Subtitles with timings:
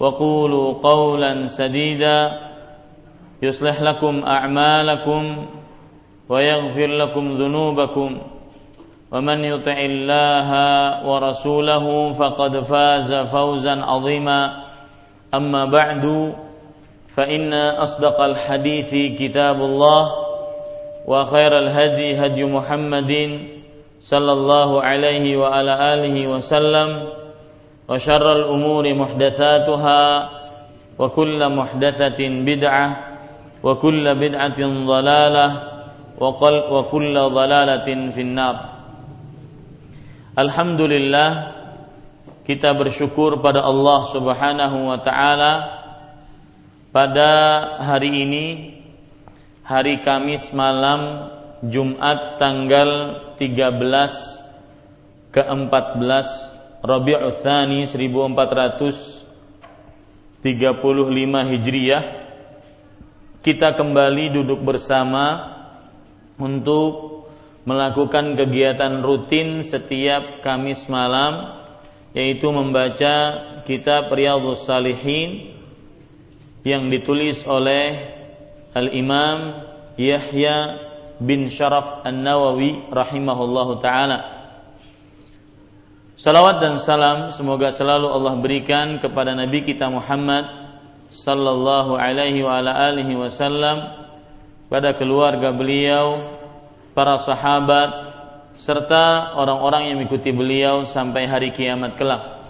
[0.00, 2.38] وقولوا قولا سديدا.
[3.42, 5.46] يصلح لكم أعمالكم
[6.28, 8.18] ويغفر لكم ذنوبكم.
[9.12, 10.50] ومن يطع الله
[11.06, 14.62] ورسوله فقد فاز فوزا عظيما.
[15.34, 16.34] أما بعد
[17.16, 20.12] فإن أصدق الحديث كتاب الله
[21.06, 23.12] وخير الهدي هدي محمد
[24.02, 27.08] صلى الله عليه وعلى آله وسلم.
[27.89, 30.29] وشر الأمور محدثاتها
[30.99, 32.87] وكل محدثة بدعة
[33.63, 35.47] وكل بدعة ضلالة
[36.69, 38.55] وكل ضلالة في النار
[40.39, 41.51] Alhamdulillah
[42.47, 45.53] kita bersyukur pada Allah Subhanahu wa taala
[46.95, 47.31] pada
[47.83, 48.45] hari ini
[49.67, 51.27] hari Kamis malam
[51.67, 56.52] Jumat tanggal 13 ke 14
[56.84, 59.24] Rabiul Tsani 1435
[61.24, 62.04] Hijriah
[63.40, 65.48] kita kembali duduk bersama
[66.36, 67.24] untuk
[67.64, 71.56] melakukan kegiatan rutin setiap Kamis malam
[72.12, 73.16] yaitu membaca
[73.64, 75.56] kitab Riyadhus Salihin
[76.68, 78.12] yang ditulis oleh
[78.76, 79.64] Al-Imam
[79.96, 80.84] Yahya
[81.16, 84.33] bin Sharaf An-Nawawi rahimahullahu taala.
[86.14, 90.46] Salawat dan salam semoga selalu Allah berikan kepada Nabi kita Muhammad
[91.10, 93.82] sallallahu alaihi wa ala alihi wasallam
[94.70, 96.22] pada keluarga beliau,
[96.94, 98.14] para sahabat
[98.62, 102.46] serta orang-orang yang mengikuti beliau sampai hari kiamat kelak.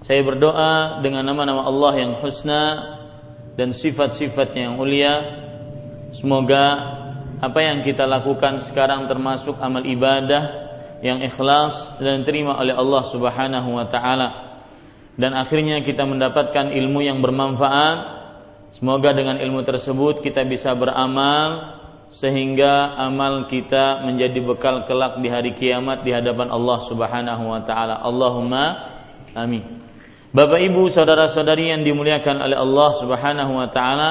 [0.00, 2.64] Saya berdoa dengan nama-nama Allah yang husna
[3.52, 5.14] dan sifat-sifatnya yang mulia.
[6.16, 6.64] Semoga
[7.36, 10.69] apa yang kita lakukan sekarang termasuk amal ibadah
[11.00, 14.28] yang ikhlas dan diterima oleh Allah Subhanahu wa taala.
[15.16, 18.20] Dan akhirnya kita mendapatkan ilmu yang bermanfaat.
[18.76, 21.76] Semoga dengan ilmu tersebut kita bisa beramal
[22.10, 28.00] sehingga amal kita menjadi bekal kelak di hari kiamat di hadapan Allah Subhanahu wa taala.
[28.02, 28.64] Allahumma
[29.34, 29.82] amin.
[30.30, 34.10] Bapak Ibu, saudara-saudari yang dimuliakan oleh Allah Subhanahu wa taala,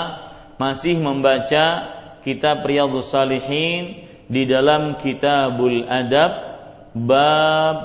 [0.59, 1.95] masih membaca
[2.27, 6.48] kitab Riyadhus Salihin di dalam Kitabul Adab
[6.93, 7.75] bab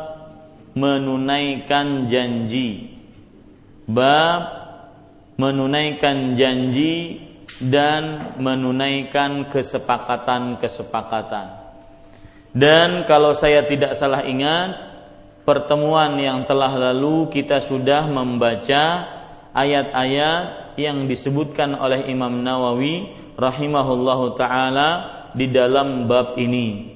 [0.74, 2.98] menunaikan janji.
[3.84, 4.42] Bab
[5.36, 7.20] menunaikan janji
[7.58, 11.46] dan menunaikan kesepakatan-kesepakatan.
[12.54, 14.78] Dan kalau saya tidak salah ingat,
[15.42, 19.10] pertemuan yang telah lalu kita sudah membaca
[19.54, 24.90] ayat-ayat yang disebutkan oleh Imam Nawawi rahimahullahu taala
[25.34, 26.93] di dalam bab ini.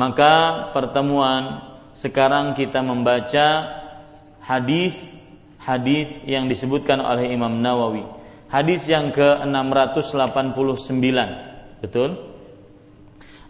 [0.00, 3.68] Maka pertemuan sekarang kita membaca
[4.40, 4.96] hadis
[5.60, 8.08] hadis yang disebutkan oleh Imam Nawawi.
[8.48, 11.04] Hadis yang ke-689.
[11.84, 12.16] Betul?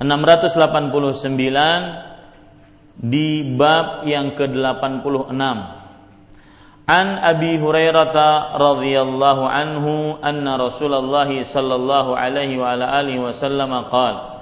[0.02, 5.30] 689 di bab yang ke-86
[6.90, 14.39] An Abi Hurairah radhiyallahu anhu anna Rasulullah sallallahu alaihi wa ala alihi wasallam qala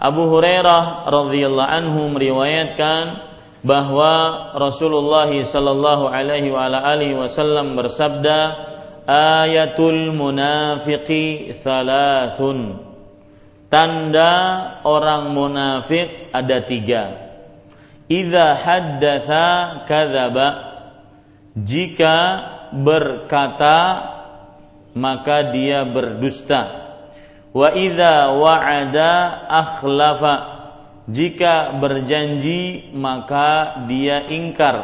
[0.00, 3.20] Abu Hurairah radhiyallahu anhu meriwayatkan
[3.60, 8.56] bahwa Rasulullah sallallahu alaihi wa alihi wasallam bersabda
[9.04, 12.80] ayatul munafiqi thalathun.
[13.68, 14.32] Tanda
[14.88, 17.04] orang munafik ada tiga.
[18.08, 19.48] Idza haddatha
[19.84, 20.48] kadzaba.
[21.60, 22.16] Jika
[22.72, 23.78] berkata
[24.96, 26.79] maka dia berdusta
[27.50, 29.12] wa idza wa'ada
[29.48, 30.34] akhlafa.
[31.10, 34.76] Jika berjanji maka dia ingkar.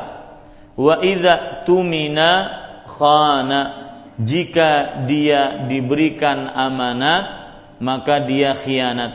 [0.74, 2.30] Wa idza tumina
[2.90, 3.60] khana.
[4.16, 7.24] Jika dia diberikan amanat
[7.78, 9.12] maka dia khianat.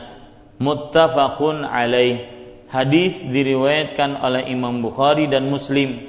[0.62, 2.32] Muttafaqun alaih.
[2.72, 6.08] Hadis diriwayatkan oleh Imam Bukhari dan Muslim.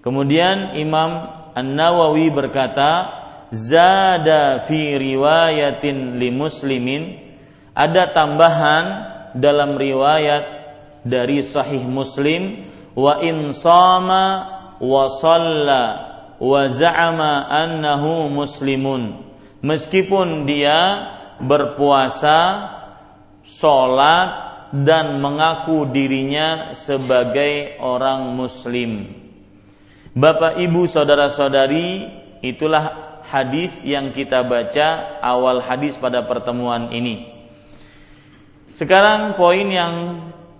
[0.00, 3.21] Kemudian Imam An-Nawawi berkata
[3.52, 7.20] zada fi riwayatin li muslimin.
[7.72, 8.84] Ada tambahan
[9.36, 10.44] dalam riwayat
[11.04, 12.72] dari sahih Muslim.
[12.92, 14.24] Wa in sama
[14.80, 15.84] wa shalla
[16.36, 19.24] wa za'ama annahu muslimun.
[19.62, 21.06] Meskipun dia
[21.38, 22.68] berpuasa
[23.46, 24.30] sholat
[24.72, 29.12] dan mengaku dirinya sebagai orang muslim.
[30.12, 32.08] Bapak Ibu saudara-saudari
[32.44, 37.32] itulah hadis yang kita baca awal hadis pada pertemuan ini.
[38.76, 39.94] Sekarang poin yang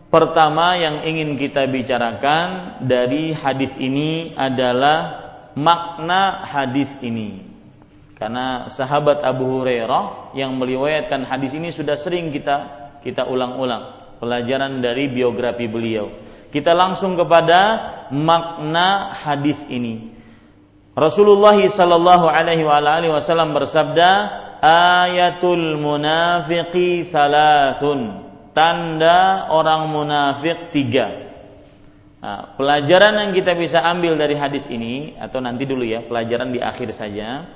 [0.08, 5.20] pertama yang ingin kita bicarakan dari hadis ini adalah
[5.52, 7.44] makna hadis ini.
[8.16, 15.10] Karena sahabat Abu Hurairah yang meriwayatkan hadis ini sudah sering kita kita ulang-ulang pelajaran dari
[15.10, 16.08] biografi beliau.
[16.48, 17.60] Kita langsung kepada
[18.14, 20.21] makna hadis ini.
[20.92, 22.68] Rasulullah sallallahu alaihi
[23.08, 24.10] wasallam bersabda,
[24.60, 28.28] ayatul munafiqi thalathun.
[28.52, 31.32] Tanda orang munafik tiga.
[32.20, 36.60] Nah, pelajaran yang kita bisa ambil dari hadis ini atau nanti dulu ya, pelajaran di
[36.60, 37.48] akhir saja.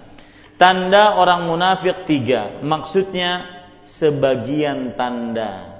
[0.56, 3.44] Tanda orang munafik tiga, maksudnya
[3.84, 5.76] sebagian tanda.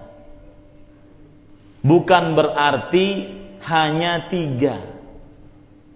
[1.81, 3.09] Bukan berarti
[3.65, 4.85] hanya tiga.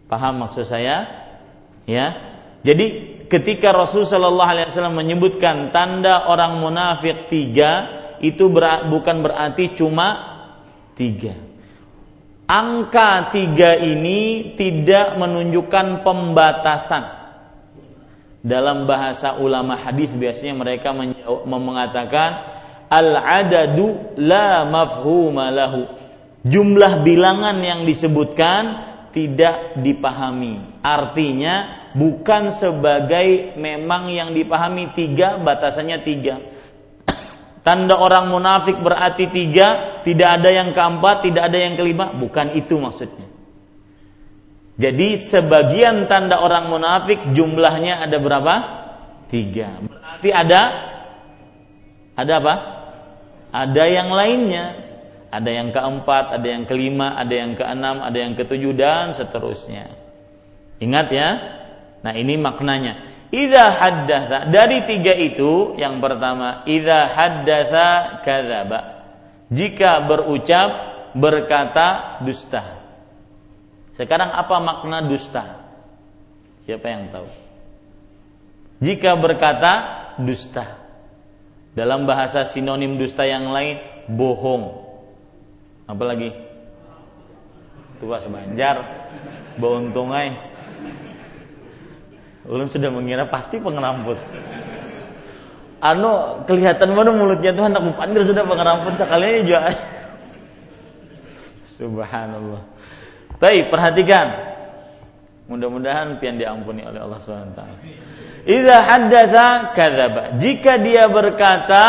[0.09, 1.29] Paham maksud saya?
[1.91, 2.07] Ya.
[2.63, 2.87] Jadi
[3.27, 10.09] ketika Rasul Shallallahu Alaihi Wasallam menyebutkan tanda orang munafik tiga itu ber, bukan berarti cuma
[10.95, 11.35] tiga.
[12.47, 17.19] Angka tiga ini tidak menunjukkan pembatasan.
[18.41, 20.97] Dalam bahasa ulama hadis biasanya mereka
[21.45, 22.31] mengatakan
[22.89, 25.87] al adadu la mafhuma lahu.
[26.41, 30.83] Jumlah bilangan yang disebutkan tidak dipahami.
[30.83, 36.39] Artinya bukan sebagai memang yang dipahami tiga, batasannya tiga.
[37.67, 42.79] Tanda orang munafik berarti tiga, tidak ada yang keempat, tidak ada yang kelima, bukan itu
[42.79, 43.29] maksudnya.
[44.81, 48.55] Jadi sebagian tanda orang munafik jumlahnya ada berapa?
[49.29, 49.77] Tiga.
[49.77, 50.61] Berarti ada
[52.17, 52.55] ada apa?
[53.53, 54.90] Ada yang lainnya
[55.31, 59.95] ada yang keempat, ada yang kelima, ada yang keenam, ada yang ketujuh dan seterusnya.
[60.83, 61.29] Ingat ya.
[62.03, 63.07] Nah, ini maknanya.
[63.31, 67.89] Idza haddatha dari tiga itu yang pertama idza haddatha
[68.27, 68.81] kadzaba.
[69.55, 70.71] Jika berucap
[71.15, 72.83] berkata dusta.
[73.95, 75.63] Sekarang apa makna dusta?
[76.67, 77.29] Siapa yang tahu?
[78.83, 79.73] Jika berkata
[80.19, 80.83] dusta.
[81.71, 83.79] Dalam bahasa sinonim dusta yang lain
[84.11, 84.90] bohong
[85.93, 86.31] apa lagi?
[88.01, 88.81] Tua sebanjar
[89.61, 90.33] untungai
[92.49, 94.17] ulun sudah mengira pasti pengeramput.
[95.81, 99.61] Anu kelihatan mana mulutnya tuh anak bupandir sudah pengeramput sekalinya juga.
[101.77, 102.63] Subhanallah.
[103.41, 104.49] Baik perhatikan.
[105.49, 107.59] Mudah-mudahan pian diampuni oleh Allah SWT
[108.47, 111.85] Idza haddatha kadzaba jika dia berkata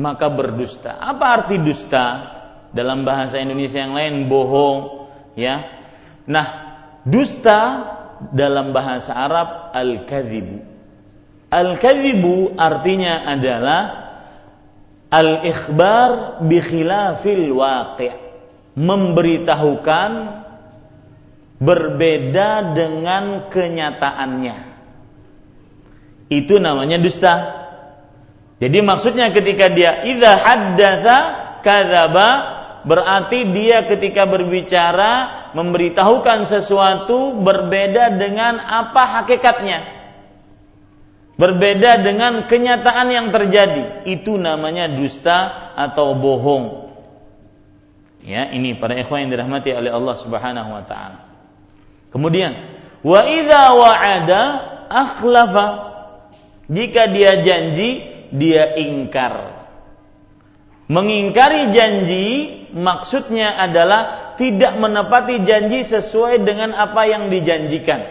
[0.00, 0.98] maka berdusta.
[0.98, 2.06] Apa arti dusta
[2.74, 5.64] dalam bahasa Indonesia yang lain bohong ya.
[6.26, 6.46] Nah
[7.06, 7.60] dusta
[8.34, 10.74] dalam bahasa Arab al-kadzibu
[11.54, 13.80] al-kadzibu artinya adalah
[15.14, 18.12] al-ikhbar bi khilafil waqi'
[18.74, 20.10] memberitahukan
[21.62, 24.56] berbeda dengan kenyataannya.
[26.26, 27.34] Itu namanya dusta.
[28.58, 31.16] Jadi maksudnya ketika dia idza haddatsa
[31.62, 32.28] kadzaba
[32.84, 35.12] berarti dia ketika berbicara
[35.56, 40.04] memberitahukan sesuatu berbeda dengan apa hakikatnya.
[41.34, 44.06] Berbeda dengan kenyataan yang terjadi.
[44.06, 46.84] Itu namanya dusta atau bohong.
[48.24, 51.18] Ya, ini para ikhwan yang dirahmati oleh Allah Subhanahu wa taala.
[52.14, 52.54] Kemudian,
[53.02, 54.42] wa idza wa'ada
[54.88, 55.66] akhlafa.
[56.70, 58.00] Jika dia janji,
[58.32, 59.66] dia ingkar.
[60.88, 62.26] Mengingkari janji
[62.74, 68.02] maksudnya adalah tidak menepati janji sesuai dengan apa yang dijanjikan.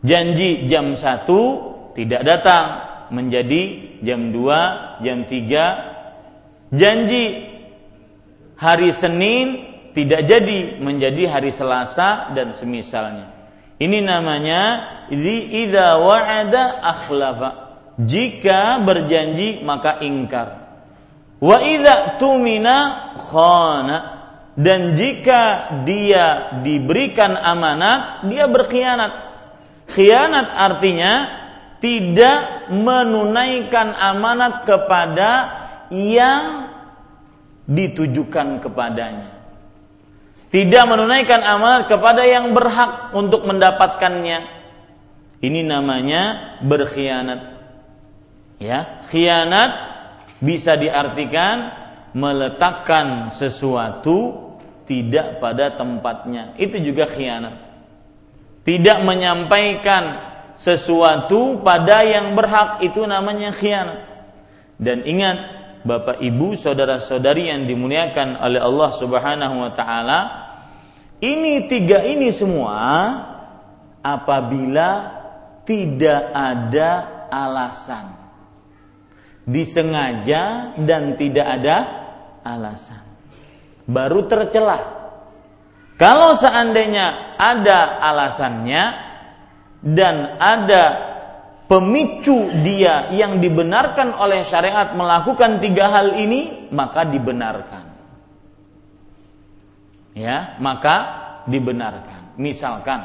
[0.00, 1.28] Janji jam 1
[1.92, 2.66] tidak datang
[3.12, 3.62] menjadi
[4.00, 6.72] jam 2, jam 3.
[6.72, 7.24] Janji
[8.56, 9.46] hari Senin
[9.92, 13.28] tidak jadi menjadi hari Selasa dan semisalnya.
[13.80, 14.60] Ini namanya
[15.12, 17.50] idza wa'ada akhlafa.
[18.00, 20.59] Jika berjanji maka ingkar.
[21.40, 22.76] Wa idza tumina
[23.32, 23.96] khana
[24.60, 29.32] dan jika dia diberikan amanat dia berkhianat.
[29.90, 31.12] Khianat artinya
[31.80, 35.30] tidak menunaikan amanat kepada
[35.88, 36.70] yang
[37.64, 39.40] ditujukan kepadanya.
[40.50, 44.60] Tidak menunaikan amanat kepada yang berhak untuk mendapatkannya.
[45.40, 46.22] Ini namanya
[46.60, 47.40] berkhianat.
[48.60, 49.89] Ya, khianat
[50.40, 51.70] bisa diartikan
[52.16, 54.50] meletakkan sesuatu
[54.88, 56.58] tidak pada tempatnya.
[56.58, 57.70] Itu juga khianat.
[58.66, 60.18] Tidak menyampaikan
[60.58, 64.00] sesuatu pada yang berhak itu namanya khianat.
[64.80, 65.38] Dan ingat,
[65.86, 70.20] Bapak Ibu, saudara-saudari yang dimuliakan oleh Allah Subhanahu wa taala,
[71.20, 72.76] ini tiga ini semua
[74.00, 75.20] apabila
[75.68, 76.90] tidak ada
[77.28, 78.19] alasan
[79.50, 81.76] disengaja dan tidak ada
[82.46, 83.02] alasan.
[83.90, 85.02] Baru tercelah.
[85.98, 88.84] Kalau seandainya ada alasannya
[89.84, 90.84] dan ada
[91.68, 97.84] pemicu dia yang dibenarkan oleh syariat melakukan tiga hal ini, maka dibenarkan.
[100.16, 100.96] Ya, maka
[101.44, 102.40] dibenarkan.
[102.40, 103.04] Misalkan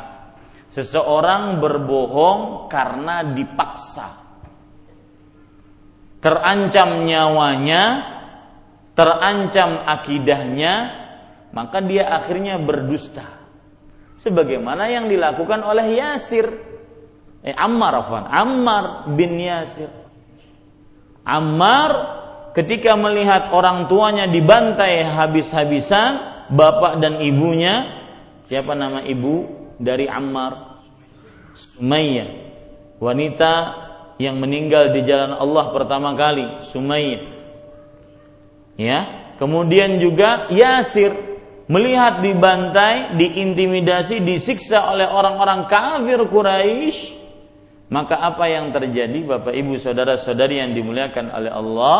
[0.71, 4.24] seseorang berbohong karena dipaksa
[6.25, 7.83] terancam nyawanya,
[8.97, 10.73] terancam akidahnya,
[11.53, 13.45] maka dia akhirnya berdusta.
[14.25, 16.49] Sebagaimana yang dilakukan oleh Yasir,
[17.45, 19.93] eh, Ammar afwan, Ammar bin Yasir.
[21.21, 21.91] Ammar
[22.57, 27.85] ketika melihat orang tuanya dibantai habis-habisan, bapak dan ibunya,
[28.49, 29.45] siapa nama ibu
[29.77, 30.81] dari Ammar?
[31.53, 32.29] Sumayyah,
[32.97, 33.84] wanita
[34.15, 37.23] yang meninggal di jalan Allah pertama kali, Sumayyah.
[38.75, 38.99] Ya,
[39.39, 41.15] kemudian juga Yasir
[41.71, 46.97] melihat dibantai, diintimidasi, disiksa oleh orang-orang kafir Quraisy,
[47.87, 51.99] maka apa yang terjadi Bapak Ibu saudara-saudari yang dimuliakan oleh Allah?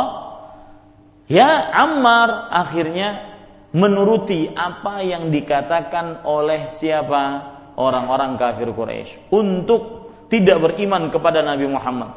[1.26, 3.34] Ya, Ammar akhirnya
[3.74, 7.56] menuruti apa yang dikatakan oleh siapa?
[7.76, 10.05] Orang-orang kafir Quraisy untuk
[10.36, 12.12] tidak beriman kepada Nabi Muhammad.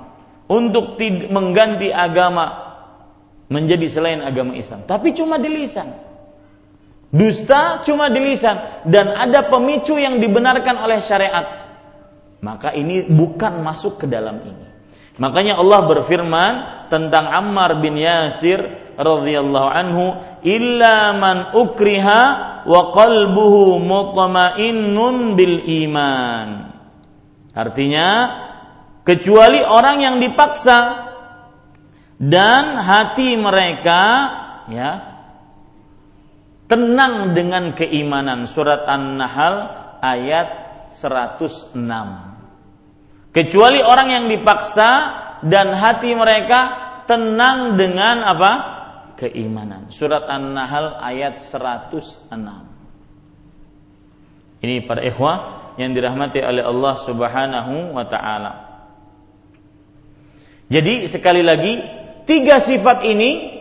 [0.49, 0.97] Untuk
[1.29, 2.69] mengganti agama
[3.47, 4.83] menjadi selain agama Islam.
[4.89, 5.89] Tapi cuma di lisan.
[7.09, 8.85] Dusta cuma di lisan.
[8.89, 11.47] Dan ada pemicu yang dibenarkan oleh syariat.
[12.41, 14.67] Maka ini bukan masuk ke dalam ini.
[15.19, 16.53] Makanya Allah berfirman
[16.89, 20.05] tentang Ammar bin Yasir radhiyallahu anhu
[20.47, 22.23] illa man ukriha
[22.67, 25.57] wa qalbuhu mutmainnun bil
[25.87, 26.68] iman
[27.59, 28.07] Artinya
[29.03, 31.11] kecuali orang yang dipaksa
[32.23, 34.03] dan hati mereka
[34.71, 35.19] ya
[36.71, 38.47] tenang dengan keimanan.
[38.47, 39.57] Surat An-Nahl
[39.99, 40.49] ayat
[41.03, 41.75] 106
[43.35, 44.91] kecuali orang yang dipaksa
[45.43, 46.61] dan hati mereka
[47.11, 48.53] tenang dengan apa?
[49.19, 49.91] Keimanan.
[49.91, 52.31] Surat An-Nahl ayat 106
[54.63, 58.53] ini para ikhwah yang dirahmati oleh Allah Subhanahu wa taala.
[60.69, 61.81] Jadi sekali lagi
[62.29, 63.57] tiga sifat ini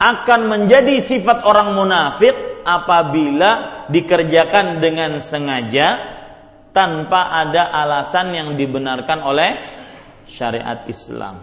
[0.00, 2.34] akan menjadi sifat orang munafik
[2.66, 6.18] apabila dikerjakan dengan sengaja
[6.74, 9.54] tanpa ada alasan yang dibenarkan oleh
[10.26, 11.40] syariat Islam.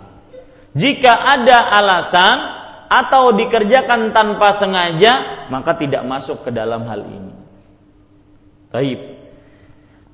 [0.75, 2.37] Jika ada alasan
[2.91, 7.33] atau dikerjakan tanpa sengaja, maka tidak masuk ke dalam hal ini.
[8.69, 9.14] Baik.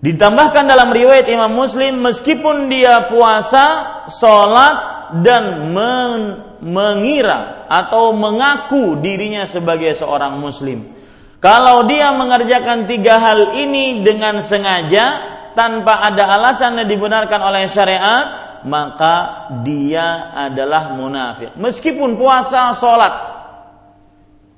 [0.01, 3.65] Ditambahkan dalam riwayat Imam Muslim meskipun dia puasa,
[4.09, 4.75] sholat
[5.21, 6.21] dan men
[6.61, 10.89] mengira atau mengaku dirinya sebagai seorang Muslim.
[11.37, 15.05] Kalau dia mengerjakan tiga hal ini dengan sengaja
[15.53, 18.25] tanpa ada alasan yang dibenarkan oleh syariat,
[18.65, 21.53] maka dia adalah munafik.
[21.57, 23.13] Meskipun puasa, sholat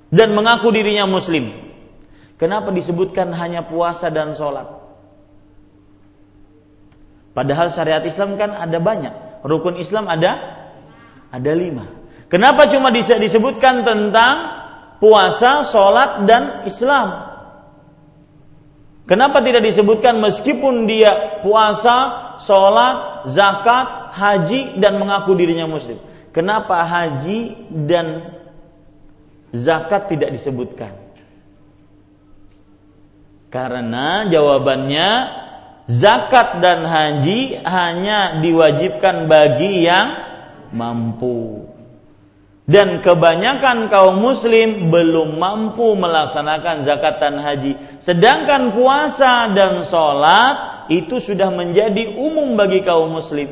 [0.07, 1.51] dan mengaku dirinya Muslim.
[2.39, 4.82] Kenapa disebutkan hanya puasa dan sholat?
[7.33, 9.41] Padahal syariat Islam kan ada banyak.
[9.41, 10.37] Rukun Islam ada
[11.33, 11.89] ada lima.
[12.29, 14.35] Kenapa cuma disebutkan tentang
[15.01, 17.33] puasa, sholat, dan Islam?
[19.03, 25.99] Kenapa tidak disebutkan meskipun dia puasa, sholat, zakat, haji, dan mengaku dirinya muslim?
[26.31, 28.33] Kenapa haji dan
[29.53, 30.95] zakat tidak disebutkan?
[33.53, 35.09] Karena jawabannya
[35.87, 40.07] zakat dan haji hanya diwajibkan bagi yang
[40.71, 41.67] mampu.
[42.63, 47.75] Dan kebanyakan kaum muslim belum mampu melaksanakan zakat dan haji.
[47.99, 53.51] Sedangkan puasa dan sholat itu sudah menjadi umum bagi kaum muslim.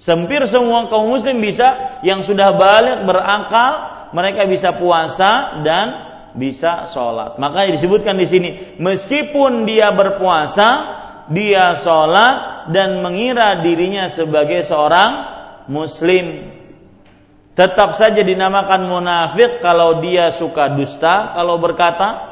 [0.00, 3.72] Sempir semua kaum muslim bisa yang sudah balik berakal,
[4.16, 5.86] mereka bisa puasa dan
[6.32, 7.36] bisa sholat.
[7.36, 8.50] Makanya disebutkan di sini,
[8.80, 10.91] meskipun dia berpuasa,
[11.32, 15.10] dia sholat dan mengira dirinya sebagai seorang
[15.72, 16.52] muslim.
[17.52, 22.30] Tetap saja dinamakan munafik kalau dia suka dusta kalau berkata.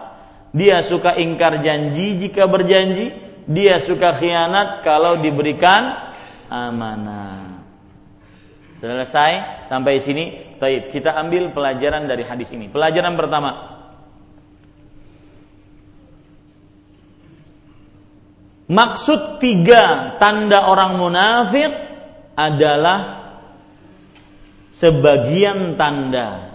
[0.50, 3.14] Dia suka ingkar janji jika berjanji.
[3.46, 6.12] Dia suka khianat kalau diberikan
[6.50, 7.64] amanah.
[8.82, 10.24] Selesai sampai sini.
[10.60, 10.92] Taib.
[10.92, 12.68] kita ambil pelajaran dari hadis ini.
[12.68, 13.79] Pelajaran pertama
[18.70, 21.74] Maksud tiga tanda orang munafik
[22.38, 23.00] adalah
[24.78, 26.54] sebagian tanda.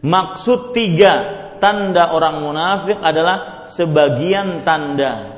[0.00, 1.14] Maksud tiga
[1.60, 5.36] tanda orang munafik adalah sebagian tanda,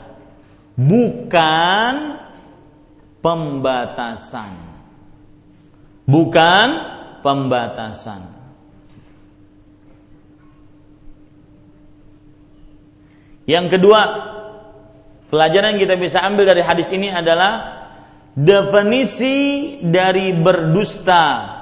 [0.79, 2.23] bukan
[3.19, 4.71] pembatasan.
[6.07, 6.69] Bukan
[7.27, 8.21] pembatasan.
[13.51, 14.01] Yang kedua,
[15.31, 17.81] Pelajaran yang kita bisa ambil dari hadis ini adalah
[18.35, 21.59] definisi dari berdusta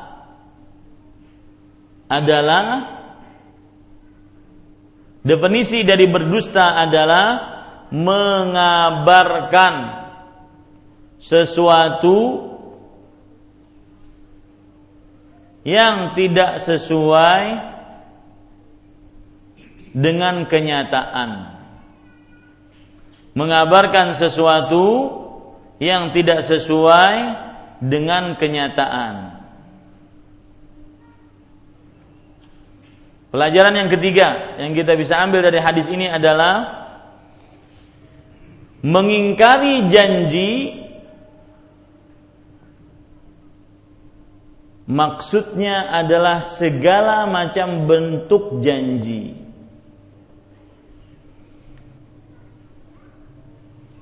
[2.09, 2.65] adalah
[5.21, 7.27] definisi dari berdusta adalah
[7.93, 9.75] mengabarkan
[11.21, 12.49] sesuatu
[15.69, 17.45] yang tidak sesuai
[19.93, 21.58] dengan kenyataan
[23.39, 25.15] mengabarkan sesuatu
[25.79, 27.39] yang tidak sesuai
[27.79, 29.39] dengan kenyataan.
[33.31, 36.83] Pelajaran yang ketiga yang kita bisa ambil dari hadis ini adalah
[38.83, 40.75] mengingkari janji
[44.89, 49.48] maksudnya adalah segala macam bentuk janji.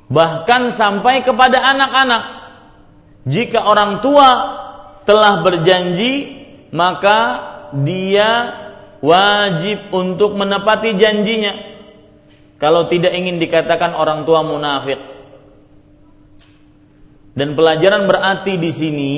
[0.06, 2.24] Bahkan sampai kepada anak-anak.
[3.26, 4.28] Jika orang tua
[5.02, 7.18] telah berjanji, maka
[7.74, 8.54] dia
[9.02, 11.54] wajib untuk menepati janjinya.
[12.56, 14.98] Kalau tidak ingin dikatakan orang tua munafik.
[17.36, 19.14] Dan pelajaran berarti di sini,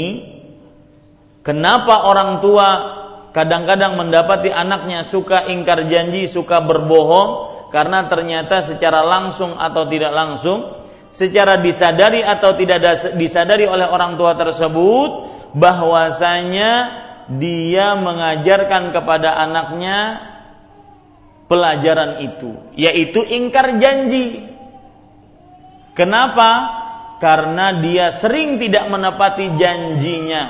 [1.47, 2.69] kenapa orang tua
[3.31, 10.59] kadang-kadang mendapati anaknya suka ingkar janji, suka berbohong, karena ternyata secara langsung atau tidak langsung
[11.13, 15.11] secara disadari atau tidak disadari oleh orang tua tersebut
[15.53, 16.73] bahwasanya
[17.29, 19.99] dia mengajarkan kepada anaknya
[21.49, 24.49] pelajaran itu yaitu ingkar janji.
[25.93, 26.51] Kenapa?
[27.19, 30.43] Karena dia sering tidak menepati janjinya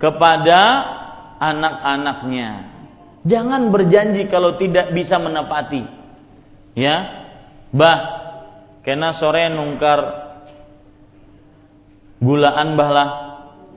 [0.00, 0.60] kepada
[1.36, 2.72] anak-anaknya.
[3.28, 6.03] Jangan berjanji kalau tidak bisa menepati
[6.78, 7.26] ya?
[7.74, 7.98] Bah
[8.84, 10.00] kena sore nungkar
[12.20, 13.08] gulaan bahlah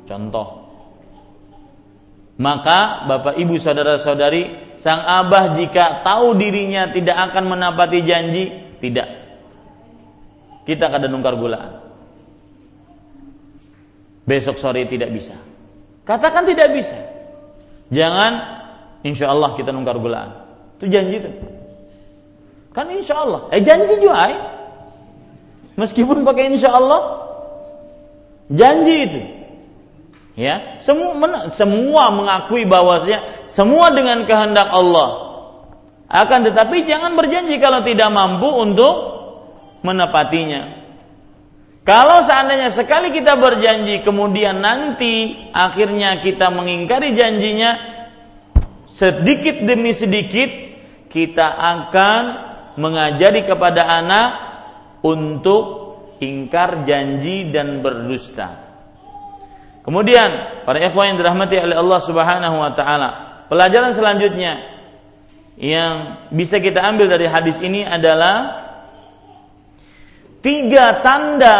[0.06, 0.68] contoh.
[2.38, 9.10] Maka bapak ibu saudara saudari sang abah jika tahu dirinya tidak akan menapati janji tidak.
[10.70, 11.82] Kita kada nungkar gulaan.
[14.28, 15.34] Besok sore tidak bisa.
[16.04, 17.00] Katakan tidak bisa.
[17.90, 18.34] Jangan
[19.02, 20.46] insya Allah kita nungkar gulaan.
[20.78, 21.57] Itu janji itu
[22.78, 24.40] kan insya Allah eh janji juga eh?
[25.78, 27.02] Meskipun pakai insya Allah,
[28.50, 29.22] janji itu.
[30.38, 31.14] Ya, semua
[31.54, 35.38] semua mengakui bahwasanya semua dengan kehendak Allah.
[36.10, 38.94] Akan tetapi jangan berjanji kalau tidak mampu untuk
[39.86, 40.82] menepatinya.
[41.86, 47.80] Kalau seandainya sekali kita berjanji kemudian nanti akhirnya kita mengingkari janjinya
[48.92, 50.50] sedikit demi sedikit
[51.08, 52.47] kita akan
[52.78, 54.30] mengajari kepada anak
[55.02, 55.66] untuk
[56.22, 58.66] ingkar janji dan berdusta.
[59.82, 63.10] Kemudian para ikhwan yang dirahmati oleh Allah Subhanahu wa taala,
[63.48, 64.60] pelajaran selanjutnya
[65.58, 68.68] yang bisa kita ambil dari hadis ini adalah
[70.46, 71.58] tiga tanda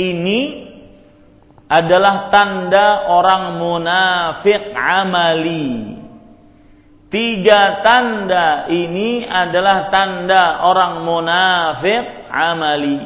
[0.00, 0.70] ini
[1.72, 6.01] adalah tanda orang munafik amali.
[7.12, 13.04] Tiga tanda ini adalah tanda orang munafik amali.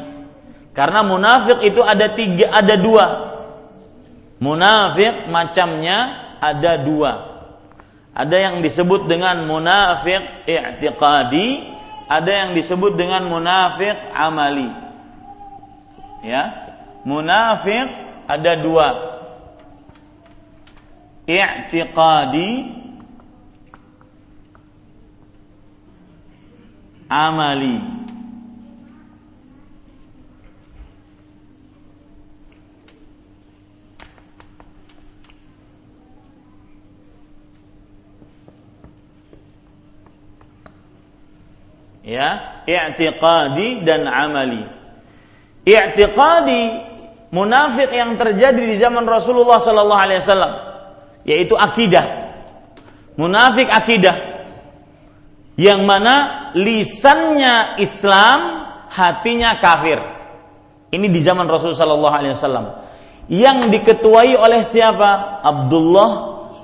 [0.71, 3.07] Karena munafik itu ada tiga, ada dua.
[4.39, 5.99] Munafik macamnya
[6.39, 7.13] ada dua.
[8.15, 11.67] Ada yang disebut dengan munafik i'tiqadi,
[12.07, 14.71] ada yang disebut dengan munafik amali.
[16.23, 16.63] Ya.
[17.03, 17.91] Munafik
[18.31, 18.89] ada dua.
[21.27, 22.86] I'tiqadi
[27.09, 27.97] amali.
[42.07, 44.63] ya i'tiqadi dan amali
[45.67, 46.63] i'tiqadi
[47.35, 50.53] munafik yang terjadi di zaman Rasulullah sallallahu alaihi wasallam
[51.27, 52.31] yaitu akidah
[53.19, 54.15] munafik akidah
[55.59, 58.41] yang mana lisannya Islam
[58.89, 60.01] hatinya kafir
[60.97, 62.67] ini di zaman Rasulullah sallallahu alaihi wasallam
[63.29, 66.11] yang diketuai oleh siapa Abdullah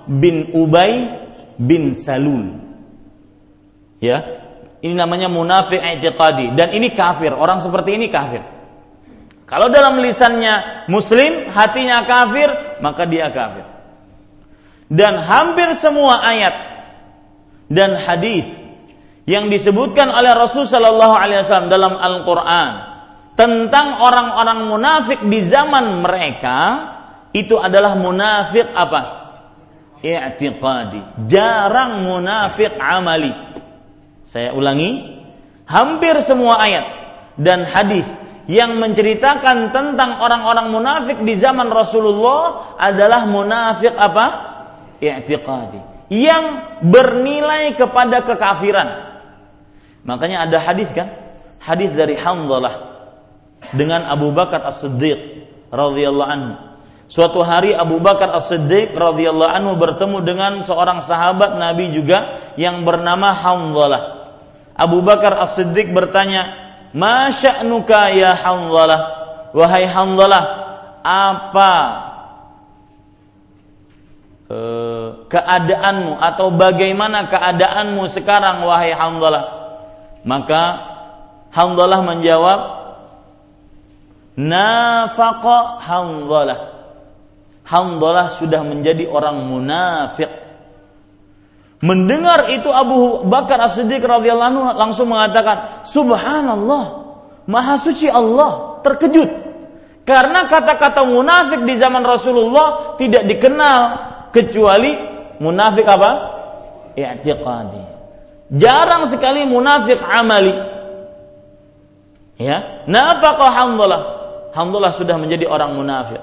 [0.09, 1.13] bin Ubay
[1.61, 2.57] bin Salul
[4.01, 4.43] ya
[4.83, 7.31] ini namanya munafik i'tiqadi dan ini kafir.
[7.31, 8.43] Orang seperti ini kafir.
[9.47, 12.51] Kalau dalam lisannya muslim, hatinya kafir,
[12.83, 13.63] maka dia kafir.
[14.91, 16.55] Dan hampir semua ayat
[17.71, 18.45] dan hadis
[19.29, 22.71] yang disebutkan oleh Rasul Shallallahu Alaihi Wasallam dalam Al-Quran
[23.39, 26.59] tentang orang-orang munafik di zaman mereka
[27.33, 29.23] itu adalah munafik apa?
[30.03, 31.31] I'tiqadi.
[31.31, 33.31] Jarang munafik amali.
[34.27, 35.23] Saya ulangi,
[35.71, 36.85] hampir semua ayat
[37.39, 38.05] dan hadis
[38.51, 44.27] yang menceritakan tentang orang-orang munafik di zaman Rasulullah adalah munafik apa?
[44.99, 46.11] I'tiqadi.
[46.13, 46.45] Yang
[46.85, 49.12] bernilai kepada kekafiran.
[50.03, 51.09] Makanya ada hadis kan?
[51.63, 52.91] Hadis dari Hamzalah
[53.71, 56.55] dengan Abu Bakar As-Siddiq radhiyallahu anhu.
[57.07, 63.31] Suatu hari Abu Bakar As-Siddiq radhiyallahu anhu bertemu dengan seorang sahabat Nabi juga yang bernama
[63.31, 64.03] Hamzalah.
[64.75, 66.51] Abu Bakar As-Siddiq bertanya,
[66.97, 69.01] "Masya'nuka ya Hamzalah?"
[69.53, 70.45] Wahai Hamzalah,
[71.05, 71.73] apa
[74.49, 79.62] eh, keadaanmu atau bagaimana keadaanmu sekarang wahai Hamzalah?
[80.23, 80.63] Maka
[81.53, 82.61] Hamzalah menjawab,
[84.39, 86.61] "Nafaqa Hamzalah."
[87.63, 90.43] Hamzalah sudah menjadi orang munafik
[91.83, 97.11] Mendengar itu Abu Bakar As-Siddiq radhiyallahu anhu langsung mengatakan, "Subhanallah,
[97.51, 99.31] Maha suci Allah." Terkejut.
[100.07, 103.81] Karena kata-kata munafik di zaman Rasulullah tidak dikenal
[104.31, 104.95] kecuali
[105.43, 106.11] munafik apa?
[106.95, 107.92] I'tiqadi.
[108.53, 110.53] Jarang sekali munafik amali.
[112.37, 114.01] Ya, nafaqah Hamdalah.
[114.53, 116.21] Hamdalah sudah menjadi orang munafik.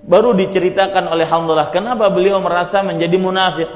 [0.00, 3.68] Baru diceritakan oleh Hamdalah kenapa beliau merasa menjadi munafik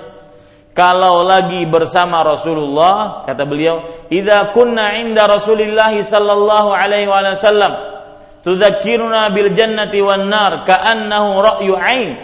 [0.72, 7.72] kalau lagi bersama Rasulullah kata beliau idza kunna inda Rasulillah sallallahu alaihi wasallam
[8.42, 12.18] tudzakkiruna bil jannati wan nar ka'annahu ra'yu ain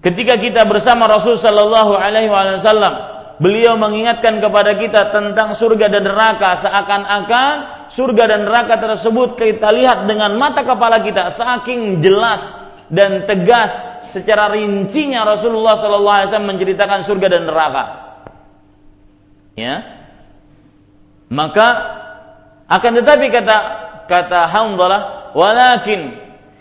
[0.00, 6.54] ketika kita bersama Rasul sallallahu alaihi wasallam beliau mengingatkan kepada kita tentang surga dan neraka
[6.58, 7.54] seakan-akan
[7.90, 12.42] surga dan neraka tersebut kita lihat dengan mata kepala kita saking jelas
[12.86, 13.74] dan tegas
[14.14, 17.84] secara rincinya Rasulullah Sallallahu Alaihi Wasallam menceritakan surga dan neraka.
[19.54, 19.74] Ya,
[21.30, 21.68] maka
[22.70, 23.56] akan tetapi kata
[24.06, 26.14] kata Hamdalah, walakin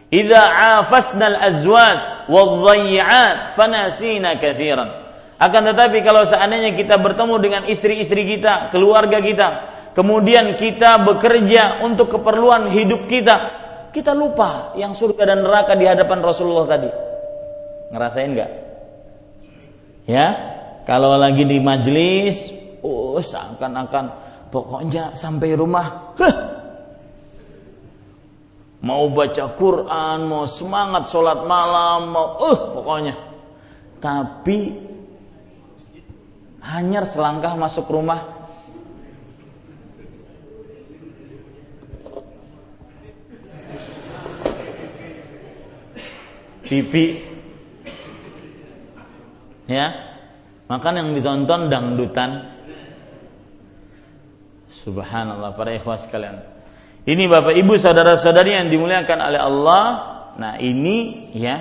[0.09, 0.41] idza
[0.81, 5.02] afasna al-azwaj wadh-dhayyi'at fanasina katsiran.
[5.43, 9.47] Akan tetapi kalau seandainya kita bertemu dengan istri-istri kita, keluarga kita,
[9.91, 13.36] kemudian kita bekerja untuk keperluan hidup kita,
[13.91, 16.88] kita lupa yang surga dan neraka di hadapan Rasulullah tadi.
[17.91, 18.51] Ngerasain nggak?
[20.08, 20.27] Ya,
[20.88, 22.47] kalau lagi di majelis,
[22.79, 24.15] oh seakan-akan
[24.47, 26.36] pokoknya sampai rumah, huh,
[28.79, 33.15] mau baca Quran, mau semangat sholat malam, mau uh pokoknya.
[33.99, 34.91] Tapi
[36.63, 38.47] hanya selangkah masuk rumah.
[46.63, 47.19] Pipi.
[49.67, 50.15] Ya.
[50.71, 52.56] Makan yang ditonton dangdutan.
[54.88, 56.39] Subhanallah para ikhwah sekalian.
[57.04, 59.84] Ini bapak ibu saudara saudari yang dimuliakan oleh Allah.
[60.39, 61.60] Nah ini ya.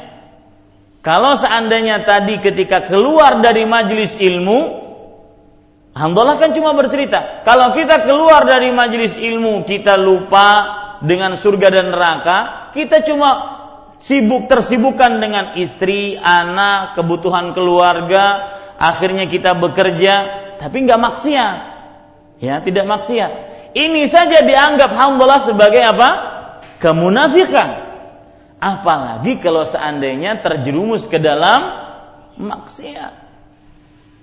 [1.02, 4.81] Kalau seandainya tadi ketika keluar dari majelis ilmu
[5.92, 7.44] Alhamdulillah kan cuma bercerita.
[7.44, 10.48] Kalau kita keluar dari majelis ilmu, kita lupa
[11.04, 12.38] dengan surga dan neraka,
[12.72, 13.30] kita cuma
[14.00, 20.14] sibuk tersibukkan dengan istri, anak, kebutuhan keluarga, akhirnya kita bekerja,
[20.56, 21.56] tapi nggak maksiat.
[22.40, 23.32] Ya, tidak maksiat.
[23.76, 26.10] Ini saja dianggap alhamdulillah sebagai apa?
[26.80, 27.92] Kemunafikan.
[28.58, 31.68] Apalagi kalau seandainya terjerumus ke dalam
[32.40, 33.31] maksiat.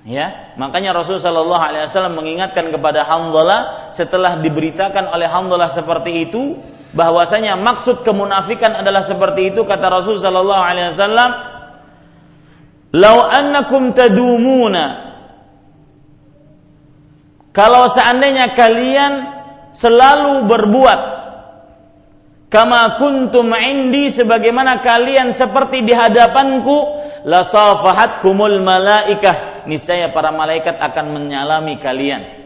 [0.08, 6.56] Ya, makanya Rasulullah Shallallahu Alaihi Wasallam mengingatkan kepada Hamdalah setelah diberitakan oleh Hamdalah seperti itu,
[6.96, 11.30] bahwasanya maksud kemunafikan adalah seperti itu kata Rasul Shallallahu Alaihi Wasallam,
[12.96, 15.12] "Lau annakum tadumuna."
[17.52, 19.14] Kalau seandainya kalian
[19.76, 21.00] selalu berbuat
[22.48, 26.78] kama kuntum indi sebagaimana kalian seperti di hadapanku
[27.28, 32.40] la safahatkumul malaikah niscaya para malaikat akan menyalami kalian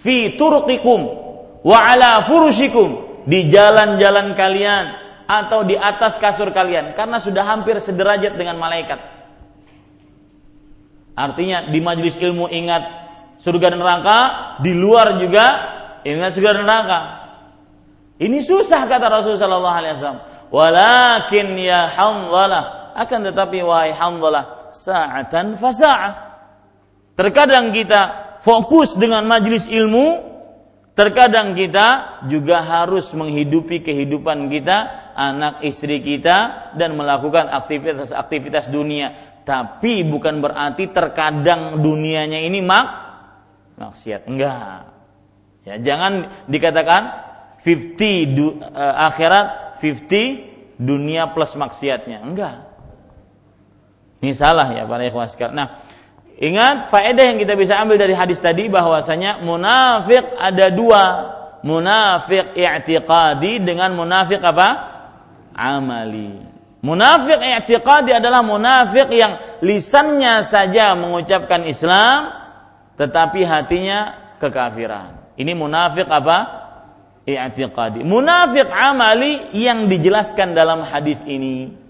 [0.00, 1.00] fi turqikum
[1.66, 4.84] wa ala furushikum di jalan-jalan kalian
[5.26, 9.02] atau di atas kasur kalian karena sudah hampir sederajat dengan malaikat.
[11.16, 12.82] Artinya di majelis ilmu ingat
[13.42, 14.18] surga dan neraka,
[14.62, 15.46] di luar juga
[16.06, 17.00] ingat surga dan neraka.
[18.16, 20.22] Ini susah kata Rasulullah sallallahu alaihi wasallam.
[20.46, 26.25] Walakin ya hamdalah akan tetapi wahai hamdalah sa'atan fasa'ah
[27.16, 28.02] Terkadang kita
[28.44, 30.20] fokus dengan majelis ilmu,
[30.92, 39.40] terkadang kita juga harus menghidupi kehidupan kita, anak istri kita dan melakukan aktivitas-aktivitas dunia.
[39.48, 42.86] Tapi bukan berarti terkadang dunianya ini mak
[43.80, 44.28] maksiat.
[44.28, 44.92] Enggak.
[45.64, 47.02] Ya, jangan dikatakan
[47.64, 52.20] 50 du, uh, akhirat 50 dunia plus maksiatnya.
[52.20, 52.68] Enggak.
[54.20, 55.56] Ini salah ya para ikhwan sekalian.
[55.56, 55.68] Nah,
[56.36, 61.04] Ingat faedah yang kita bisa ambil dari hadis tadi bahwasanya munafik ada dua,
[61.64, 64.92] munafik i'tiqadi dengan munafik apa?
[65.56, 66.36] amali.
[66.84, 72.28] Munafik i'tiqadi adalah munafik yang lisannya saja mengucapkan Islam
[73.00, 75.40] tetapi hatinya kekafiran.
[75.40, 76.68] Ini munafik apa?
[77.24, 78.04] i'tiqadi.
[78.04, 81.85] Munafik amali yang dijelaskan dalam hadis ini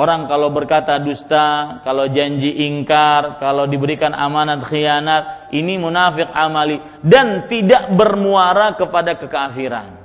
[0.00, 7.44] Orang kalau berkata dusta, kalau janji ingkar, kalau diberikan amanat khianat, ini munafik amali dan
[7.52, 10.00] tidak bermuara kepada kekafiran.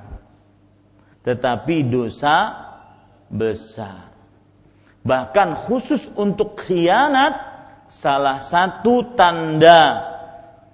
[1.23, 2.51] Tetapi dosa
[3.31, 4.12] besar.
[4.99, 7.31] Bahkan khusus untuk khianat
[7.88, 10.12] salah satu tanda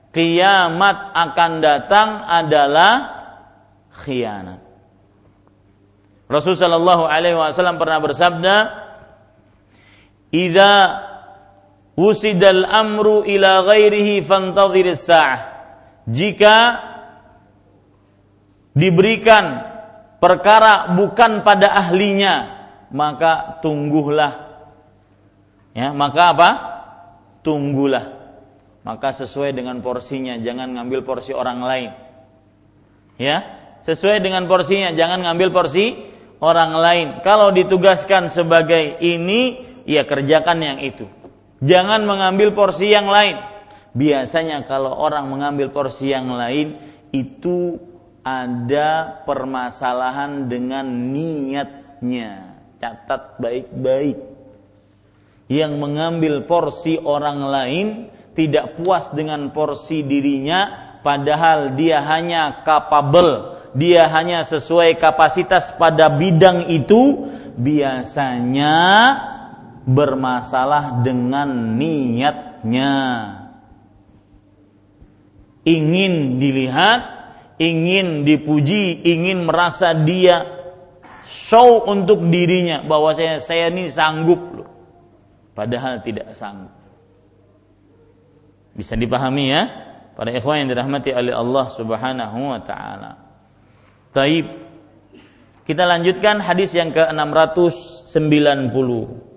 [0.10, 2.93] kiamat akan datang adalah
[4.01, 4.65] khianat.
[6.25, 8.81] Rasulullah Shallallahu Alaihi Wasallam pernah bersabda,
[10.32, 10.74] idza
[12.00, 15.39] wusidal amru ila ghairihi fantadhiris sa'ah
[16.08, 16.56] jika
[18.72, 19.67] diberikan
[20.24, 24.52] perkara bukan pada ahlinya maka tunggulah
[25.76, 26.50] ya maka apa?
[27.41, 28.22] Tunggulah.
[28.82, 31.89] Maka sesuai dengan porsinya jangan ngambil porsi orang lain.
[33.17, 35.98] Ya sesuai dengan porsinya jangan ngambil porsi
[36.41, 37.08] orang lain.
[37.26, 41.06] Kalau ditugaskan sebagai ini ya kerjakan yang itu.
[41.62, 43.38] Jangan mengambil porsi yang lain.
[43.94, 46.80] Biasanya kalau orang mengambil porsi yang lain
[47.13, 47.78] itu
[48.26, 52.58] ada permasalahan dengan niatnya.
[52.82, 54.17] Catat baik-baik.
[55.52, 57.88] Yang mengambil porsi orang lain
[58.34, 66.72] tidak puas dengan porsi dirinya padahal dia hanya capable, dia hanya sesuai kapasitas pada bidang
[66.72, 67.28] itu
[67.60, 68.80] biasanya
[69.86, 72.94] bermasalah dengan niatnya.
[75.62, 77.02] Ingin dilihat,
[77.62, 80.41] ingin dipuji, ingin merasa dia
[81.26, 84.70] show untuk dirinya bahwa saya saya ini sanggup loh.
[85.54, 86.74] Padahal tidak sanggup.
[88.74, 89.70] Bisa dipahami ya?
[90.17, 93.17] Para ikhwan yang dirahmati oleh Allah Subhanahu wa taala.
[94.12, 94.48] Taib.
[95.62, 99.31] Kita lanjutkan hadis yang ke-690.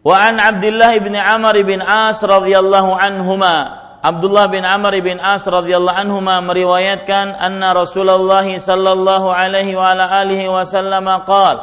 [0.00, 3.56] Wa an Abdullah bin Amr bin As radhiyallahu anhuma.
[4.00, 10.48] Abdullah bin Amr bin As radhiyallahu anhu meriwayatkan anna Rasulullah sallallahu alaihi wa ala alihi
[10.48, 11.56] wasallam qaal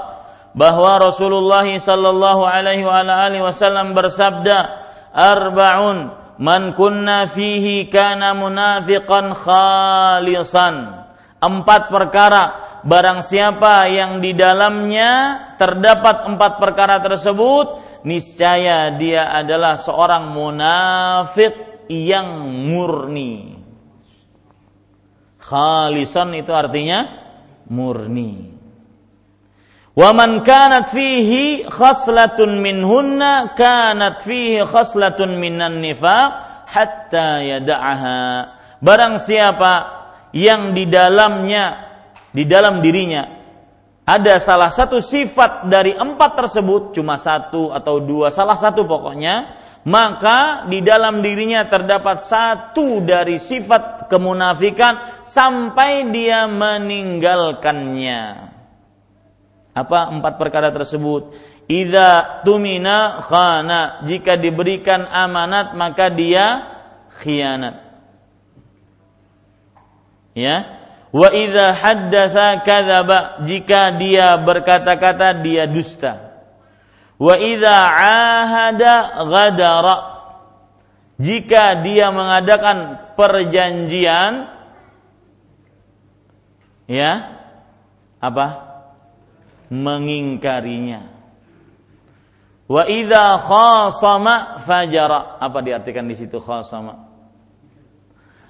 [0.53, 4.57] bahwa Rasulullah sallallahu alaihi wa ala alihi wasallam bersabda
[5.17, 11.09] arba'un man kunna fihi kana munafiqan khalisan.
[11.41, 12.65] Empat perkara.
[12.85, 21.53] Barang siapa yang di dalamnya terdapat empat perkara tersebut niscaya dia adalah seorang munafik
[21.87, 22.27] yang
[22.67, 23.55] murni.
[25.39, 27.07] Khalisan itu artinya
[27.71, 28.57] murni.
[29.97, 38.21] Wa man kanat fihi khaslatun minhunna kanat fihi khaslatun minan nifaq hatta yada'aha.
[38.83, 39.73] Barang siapa
[40.35, 41.87] yang di dalamnya
[42.29, 43.36] di dalam dirinya
[44.07, 50.67] ada salah satu sifat dari empat tersebut cuma satu atau dua salah satu pokoknya maka
[50.67, 58.51] di dalam dirinya terdapat satu dari sifat kemunafikan sampai dia meninggalkannya.
[59.71, 61.31] Apa empat perkara tersebut?
[61.71, 66.67] Idza tumina khana, jika diberikan amanat maka dia
[67.23, 67.79] khianat.
[70.35, 70.76] Ya.
[71.17, 76.27] Wa idza haddatsa kadzaba, jika dia berkata-kata dia dusta
[77.17, 79.97] Wa idza ahada ghadara.
[81.17, 84.53] Jika dia mengadakan perjanjian
[86.85, 87.41] ya
[88.21, 88.69] apa?
[89.73, 91.09] mengingkarinya.
[92.69, 95.41] Wa idza khasama fajara.
[95.41, 97.06] Apa diartikan di situ khasama?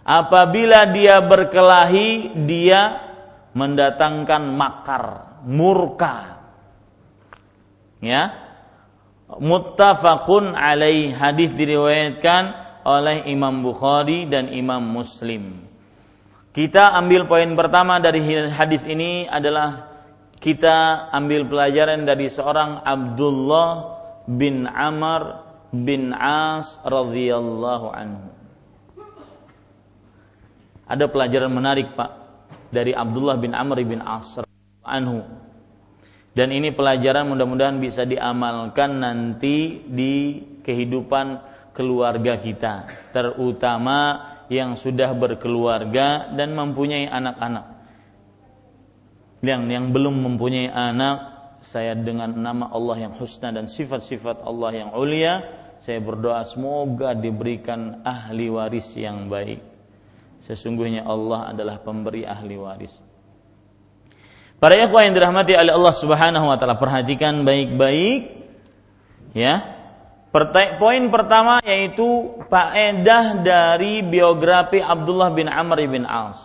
[0.08, 2.96] Apabila dia berkelahi, dia
[3.52, 5.04] mendatangkan makar,
[5.44, 6.40] murka.
[8.00, 8.32] Ya,
[9.36, 12.44] muttafaqun alaih hadis diriwayatkan
[12.88, 15.68] oleh Imam Bukhari dan Imam Muslim.
[16.56, 19.92] Kita ambil poin pertama dari hadis ini adalah
[20.40, 25.44] kita ambil pelajaran dari seorang Abdullah bin Amr
[25.76, 28.37] bin As radhiyallahu anhu.
[30.88, 32.12] Ada pelajaran menarik Pak
[32.72, 34.40] dari Abdullah bin Amr bin As
[34.88, 35.24] anhu
[36.38, 41.42] dan ini pelajaran mudah-mudahan bisa diamalkan nanti di kehidupan
[41.74, 47.66] keluarga kita, terutama yang sudah berkeluarga dan mempunyai anak-anak.
[49.42, 51.18] Yang yang belum mempunyai anak,
[51.66, 55.42] saya dengan nama Allah yang husna dan sifat-sifat Allah yang ulia,
[55.82, 59.77] saya berdoa semoga diberikan ahli waris yang baik.
[60.48, 62.96] Sesungguhnya Allah adalah pemberi ahli waris.
[64.58, 68.48] Para ikhwah yang dirahmati oleh Allah Subhanahu wa taala, perhatikan baik-baik
[69.36, 69.76] ya.
[70.78, 76.40] Poin pertama yaitu faedah dari biografi Abdullah bin Amr bin As.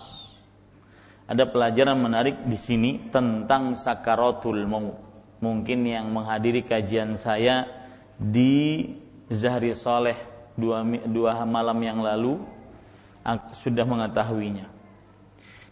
[1.29, 4.99] Ada pelajaran menarik di sini tentang sakaratul maut.
[5.45, 7.69] Mungkin yang menghadiri kajian saya
[8.19, 8.93] di
[9.29, 10.17] Zahri Soleh
[10.57, 12.41] dua, dua malam yang lalu
[13.59, 14.67] sudah mengetahuinya.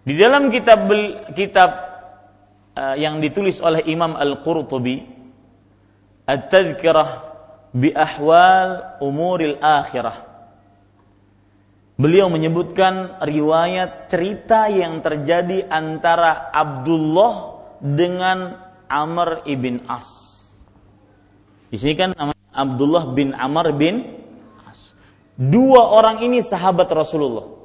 [0.00, 0.88] Di dalam kitab
[1.36, 1.70] kitab
[2.74, 5.04] uh, yang ditulis oleh Imam Al-Qurtubi
[6.24, 7.10] At-Tadhkirah
[7.74, 10.30] bi ahwal umuril akhirah.
[12.00, 18.56] Beliau menyebutkan riwayat cerita yang terjadi antara Abdullah dengan
[18.88, 20.08] Amr ibn As.
[21.68, 24.19] Di sini kan namanya Abdullah bin Amr bin.
[25.40, 27.60] Dua orang ini sahabat Rasulullah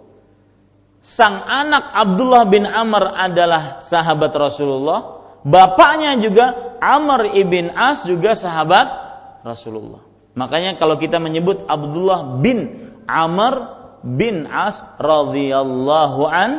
[1.06, 8.90] sang anak Abdullah bin Amr adalah sahabat Rasulullah, bapaknya juga Amr ibn As juga sahabat
[9.46, 10.02] Rasulullah.
[10.34, 13.54] Makanya kalau kita menyebut Abdullah bin Amr
[14.02, 16.52] bin As radhiyallahu an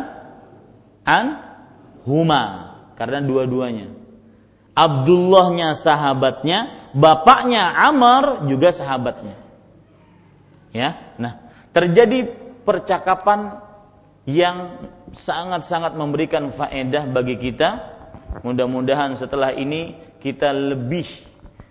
[1.03, 1.27] an
[2.07, 2.45] huma
[2.95, 3.91] karena dua-duanya.
[4.77, 9.46] Abdullahnya sahabatnya, bapaknya Amr juga sahabatnya.
[10.77, 11.17] Ya.
[11.17, 11.41] Nah,
[11.73, 12.29] terjadi
[12.69, 13.65] percakapan
[14.29, 17.97] yang sangat-sangat memberikan faedah bagi kita.
[18.45, 21.09] Mudah-mudahan setelah ini kita lebih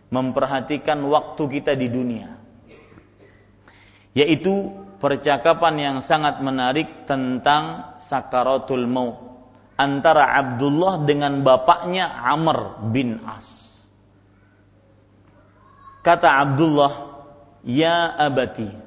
[0.10, 2.34] memperhatikan waktu kita di dunia.
[4.16, 9.26] Yaitu percakapan yang sangat menarik tentang sakaratul maut
[9.76, 13.76] antara Abdullah dengan bapaknya Amr bin As.
[16.00, 16.94] Kata Abdullah,
[17.68, 18.85] "Ya abati,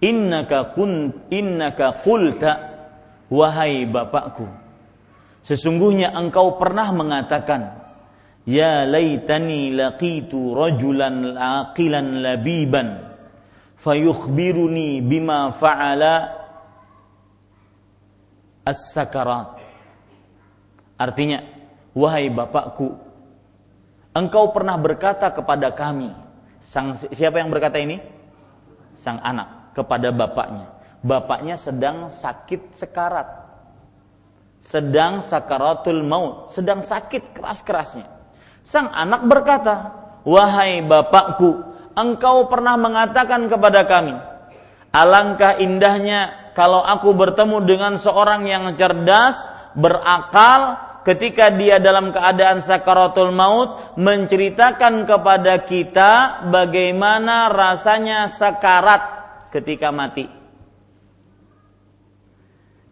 [0.00, 2.52] innaka kun innaka qulta
[3.32, 4.46] wahai bapakku
[5.46, 7.86] sesungguhnya engkau pernah mengatakan
[8.46, 13.06] ya laitani laqitu rajulan aqilan labiban
[13.86, 16.46] fayukhbiruni bima fa'ala
[18.66, 19.62] as-sakarat.
[20.98, 21.44] Artinya,
[21.94, 22.98] wahai bapakku,
[24.10, 26.10] engkau pernah berkata kepada kami,
[26.66, 28.02] sang siapa yang berkata ini?
[29.06, 30.72] Sang anak kepada bapaknya.
[31.04, 33.44] Bapaknya sedang sakit sekarat.
[34.64, 38.08] Sedang sakaratul maut, sedang sakit keras-kerasnya.
[38.66, 39.94] Sang anak berkata,
[40.26, 41.62] "Wahai bapakku,
[41.94, 44.18] engkau pernah mengatakan kepada kami,
[44.90, 49.46] alangkah indahnya kalau aku bertemu dengan seorang yang cerdas,
[49.78, 59.15] berakal, ketika dia dalam keadaan sakaratul maut menceritakan kepada kita bagaimana rasanya sakarat
[59.56, 60.28] ketika mati.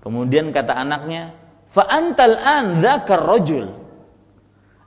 [0.00, 1.36] Kemudian kata anaknya,
[1.72, 3.72] "Fa antal an dzakar rajul."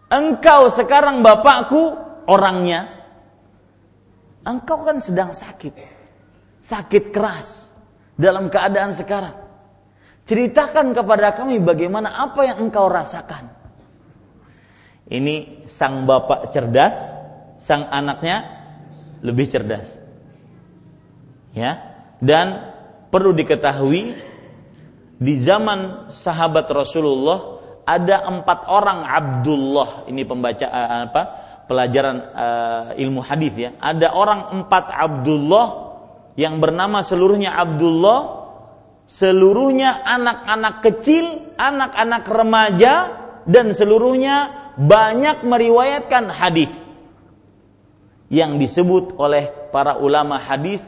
[0.08, 1.98] Engkau sekarang bapakku
[2.30, 2.88] orangnya.
[4.48, 5.74] Engkau kan sedang sakit.
[6.64, 7.68] Sakit keras
[8.16, 9.36] dalam keadaan sekarang.
[10.28, 13.52] Ceritakan kepada kami bagaimana apa yang engkau rasakan.
[15.08, 16.96] Ini sang bapak cerdas,
[17.64, 18.44] sang anaknya
[19.24, 20.07] lebih cerdas.
[21.56, 22.00] Ya.
[22.18, 22.74] Dan
[23.14, 24.18] perlu diketahui
[25.18, 29.90] di zaman sahabat Rasulullah ada empat orang Abdullah.
[30.10, 31.24] Ini pembaca eh, apa?
[31.68, 33.76] Pelajaran uh, ilmu hadis ya.
[33.76, 35.68] Ada orang empat Abdullah
[36.40, 38.48] yang bernama seluruhnya Abdullah
[39.08, 42.94] seluruhnya anak-anak kecil, anak-anak remaja,
[43.48, 46.70] dan seluruhnya banyak meriwayatkan hadis
[48.28, 50.84] yang disebut oleh para ulama hadis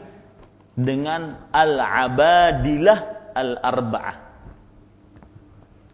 [0.79, 2.99] dengan al-abadilah
[3.35, 4.31] al-arba'ah.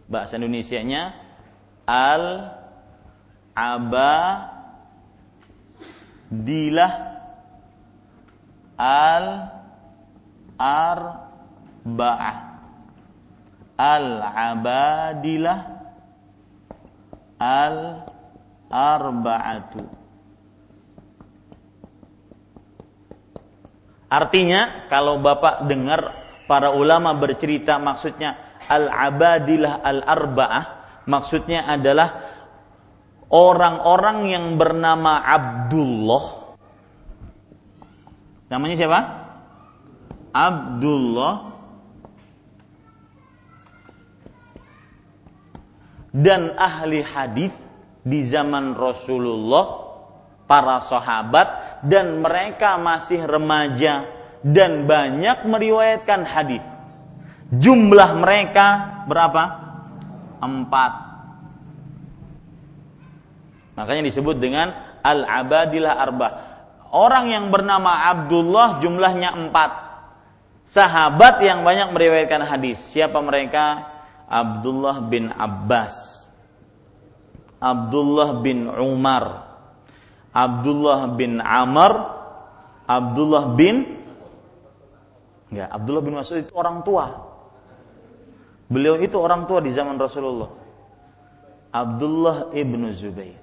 [0.06, 1.10] Bahasa Indonesianya
[1.90, 2.62] al-abadilah
[8.78, 9.66] al-ar
[11.86, 12.36] arba'ah
[13.76, 15.60] al-abadilah
[17.36, 19.84] al-arba'atu
[24.06, 26.14] Artinya kalau Bapak dengar
[26.46, 30.64] para ulama bercerita maksudnya al-abadilah al-arba'ah
[31.10, 32.22] maksudnya adalah
[33.30, 36.24] orang-orang yang bernama Abdullah
[38.46, 39.00] namanya siapa?
[40.30, 41.56] Abdullah
[46.16, 47.52] dan ahli hadis
[48.06, 49.85] di zaman Rasulullah,
[50.46, 54.06] para sahabat dan mereka masih remaja
[54.46, 56.62] dan banyak meriwayatkan hadis.
[57.50, 58.66] Jumlah mereka
[59.06, 59.42] berapa?
[60.42, 60.92] Empat.
[63.76, 64.72] Makanya disebut dengan
[65.04, 66.28] al-abadilah arba.
[66.90, 69.70] Orang yang bernama Abdullah jumlahnya empat.
[70.66, 72.82] Sahabat yang banyak meriwayatkan hadis.
[72.90, 73.96] Siapa mereka?
[74.26, 76.26] Abdullah bin Abbas,
[77.62, 79.54] Abdullah bin Umar,
[80.36, 81.92] Abdullah bin Amr,
[82.84, 83.96] Abdullah bin
[85.46, 87.06] Enggak, Abdullah bin Mas'ud itu orang tua.
[88.66, 90.50] Beliau itu orang tua di zaman Rasulullah.
[91.70, 93.38] Abdullah ibnu Zubair.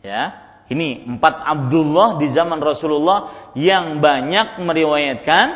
[0.00, 0.38] Ya,
[0.70, 5.46] ini empat Abdullah di zaman Rasulullah yang banyak meriwayatkan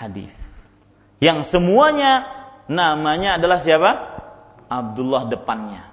[0.00, 0.32] hadis.
[1.20, 2.24] Yang semuanya
[2.66, 3.90] namanya adalah siapa?
[4.66, 5.92] Abdullah depannya.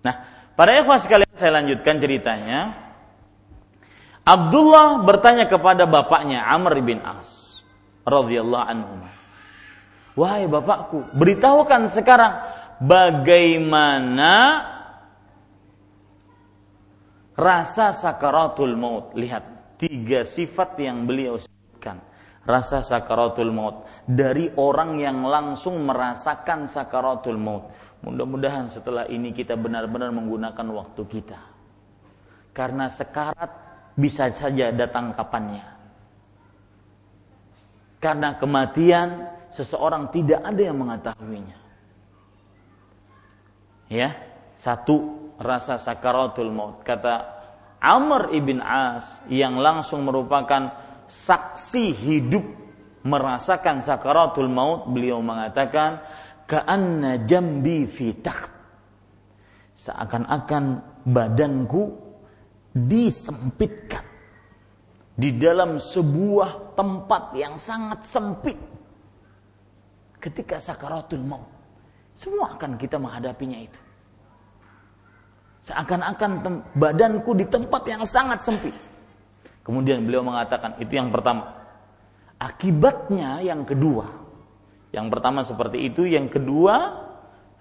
[0.00, 0.16] Nah,
[0.60, 2.76] para ikhwah sekalian saya lanjutkan ceritanya.
[4.28, 7.64] Abdullah bertanya kepada bapaknya Amr bin As
[8.04, 9.00] radhiyallahu anhu.
[10.20, 12.44] Wahai bapakku, beritahukan sekarang
[12.84, 14.68] bagaimana
[17.40, 19.16] rasa sakaratul maut.
[19.16, 22.04] Lihat, tiga sifat yang beliau sebutkan.
[22.44, 27.72] Rasa sakaratul maut dari orang yang langsung merasakan sakaratul maut.
[28.00, 31.40] Mudah-mudahan setelah ini kita benar-benar menggunakan waktu kita.
[32.56, 33.50] Karena sekarat
[33.92, 35.64] bisa saja datang kapannya.
[38.00, 41.58] Karena kematian seseorang tidak ada yang mengetahuinya.
[43.92, 44.16] Ya,
[44.56, 46.80] satu rasa sakaratul maut.
[46.80, 47.40] Kata
[47.80, 50.72] Amr ibn As yang langsung merupakan
[51.10, 52.44] saksi hidup
[53.00, 56.04] merasakan sakaratul maut, beliau mengatakan,
[56.50, 58.10] "Ka'anna jambi fi
[59.78, 60.64] Seakan-akan
[61.06, 61.94] badanku
[62.74, 64.02] disempitkan
[65.14, 68.58] di dalam sebuah tempat yang sangat sempit.
[70.20, 71.48] Ketika sakaratul maut,
[72.18, 73.80] semua akan kita menghadapinya itu.
[75.70, 76.30] Seakan-akan
[76.76, 78.76] badanku di tempat yang sangat sempit.
[79.64, 81.56] Kemudian beliau mengatakan itu yang pertama.
[82.36, 84.19] Akibatnya yang kedua.
[84.90, 87.06] Yang pertama seperti itu, yang kedua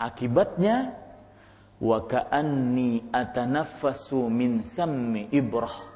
[0.02, 0.98] akibatnya
[1.80, 5.88] wa ka'anni atanaffasu min sammi ibrah.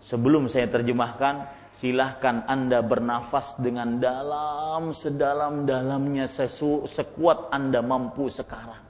[0.00, 1.46] Sebelum saya terjemahkan,
[1.76, 8.80] silahkan Anda bernafas dengan dalam sedalam-dalamnya sesu, sekuat Anda mampu sekarang.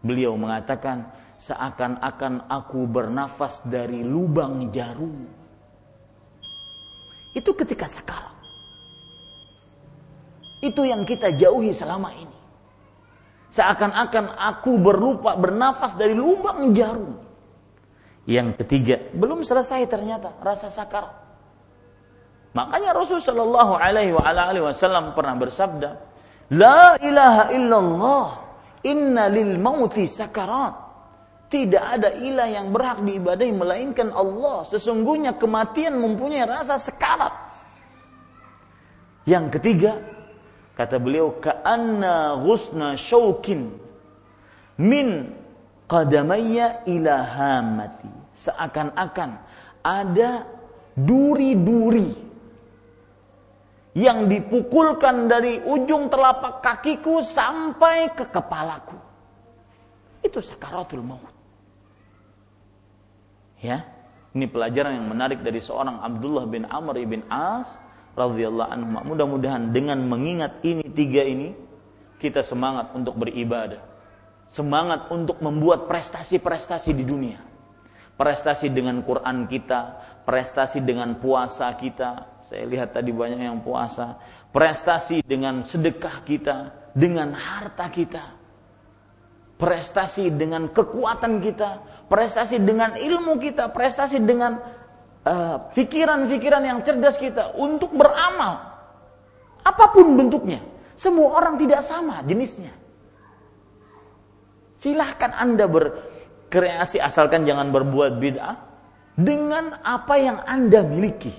[0.00, 5.28] Beliau mengatakan, seakan-akan aku bernafas dari lubang jarum.
[7.36, 8.35] Itu ketika sekarang.
[10.66, 12.36] Itu yang kita jauhi selama ini.
[13.54, 17.16] Seakan-akan aku berupa bernafas dari lubang jarum.
[18.26, 21.14] Yang ketiga, belum selesai ternyata rasa sakar.
[22.52, 24.10] Makanya Rasul Shallallahu Alaihi
[24.60, 25.90] Wasallam pernah bersabda,
[26.50, 28.26] La ilaha illallah,
[28.82, 30.74] inna lil mauti sakarat.
[31.46, 34.66] Tidak ada ilah yang berhak diibadahi melainkan Allah.
[34.66, 37.30] Sesungguhnya kematian mempunyai rasa sekarat.
[39.30, 40.02] Yang ketiga,
[40.76, 43.72] kata beliau, ka'anna ghusna syaukin
[44.76, 45.32] min
[45.88, 48.12] qadamayya ila hamati.
[48.36, 49.40] Seakan-akan
[49.80, 50.44] ada
[50.92, 52.12] duri-duri
[53.96, 59.00] yang dipukulkan dari ujung telapak kakiku sampai ke kepalaku.
[60.20, 61.32] Itu sakaratul maut.
[63.64, 63.88] Ya,
[64.36, 67.64] ini pelajaran yang menarik dari seorang Abdullah bin Amr bin As
[68.16, 68.88] radhiyallahu anhu.
[69.12, 71.52] Mudah-mudahan dengan mengingat ini tiga ini
[72.16, 73.84] kita semangat untuk beribadah.
[74.48, 77.38] Semangat untuk membuat prestasi-prestasi di dunia.
[78.16, 82.40] Prestasi dengan Quran kita, prestasi dengan puasa kita.
[82.48, 84.16] Saya lihat tadi banyak yang puasa.
[84.48, 88.46] Prestasi dengan sedekah kita, dengan harta kita
[89.56, 91.80] prestasi dengan kekuatan kita,
[92.12, 94.60] prestasi dengan ilmu kita, prestasi dengan
[95.74, 98.78] pikiran-pikiran uh, yang cerdas kita untuk beramal.
[99.66, 100.62] Apa pun bentuknya.
[100.94, 102.72] Semua orang tidak sama jenisnya.
[104.78, 108.56] Silahkan Anda berkreasi asalkan jangan berbuat bid'ah
[109.18, 111.34] dengan apa yang Anda miliki.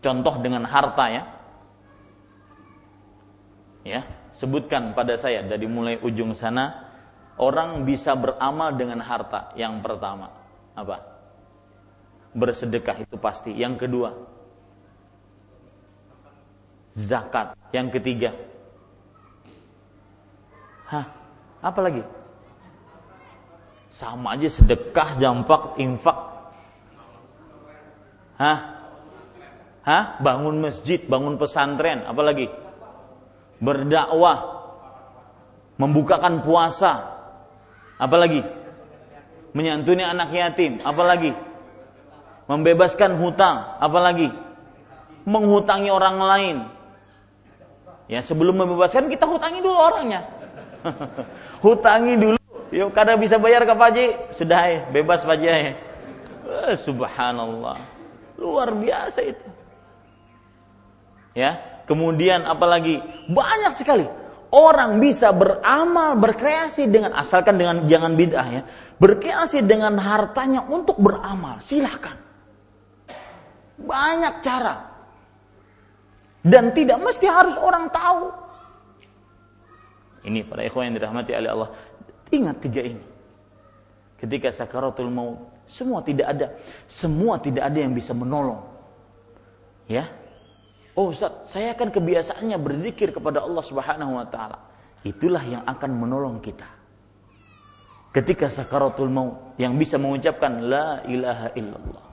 [0.00, 1.22] Contoh dengan harta ya.
[3.84, 4.00] Ya,
[4.40, 6.88] sebutkan pada saya dari mulai ujung sana
[7.36, 9.52] orang bisa beramal dengan harta.
[9.60, 10.32] Yang pertama,
[10.72, 11.13] apa?
[12.34, 13.54] Bersedekah itu pasti.
[13.54, 14.10] Yang kedua,
[16.98, 17.54] zakat.
[17.70, 18.30] Yang ketiga,
[20.90, 21.06] hah?
[21.64, 22.02] Apa lagi?
[23.94, 26.18] Sama aja sedekah, jampak, infak.
[28.34, 28.58] Hah?
[29.86, 30.04] Hah?
[30.18, 32.50] Bangun masjid, bangun pesantren, apa lagi?
[33.62, 34.38] Berdakwah,
[35.78, 37.14] membukakan puasa,
[37.98, 38.42] Apalagi?
[39.54, 40.82] Menyantuni anak yatim.
[40.82, 41.32] Apalagi?
[42.44, 43.78] Membebaskan hutang.
[43.80, 44.28] Apalagi?
[45.24, 46.56] Menghutangi orang lain.
[48.04, 50.28] Ya sebelum membebaskan kita hutangi dulu orangnya.
[51.64, 52.38] hutangi dulu.
[52.74, 55.56] Yuk kada bisa bayar ke Paji, sudah ya, bebas Paji ya.
[55.64, 57.78] Eh, subhanallah.
[58.36, 59.48] Luar biasa itu.
[61.32, 63.00] Ya, kemudian apalagi?
[63.30, 64.04] Banyak sekali
[64.54, 68.62] orang bisa beramal, berkreasi dengan asalkan dengan jangan bid'ah ya.
[69.02, 72.14] Berkreasi dengan hartanya untuk beramal, silahkan.
[73.84, 74.74] Banyak cara.
[76.44, 78.32] Dan tidak mesti harus orang tahu.
[80.24, 81.70] Ini para ikhwan yang dirahmati oleh Allah.
[82.32, 83.04] Ingat tiga ini.
[84.20, 85.36] Ketika sakaratul maut,
[85.68, 86.46] semua tidak ada,
[86.88, 88.60] semua tidak ada yang bisa menolong.
[89.84, 90.08] Ya,
[90.94, 94.62] Oh Ustaz, saya kan kebiasaannya berzikir kepada Allah Subhanahu wa taala.
[95.02, 96.70] Itulah yang akan menolong kita.
[98.14, 102.03] Ketika sakaratul maut yang bisa mengucapkan la ilaha illallah.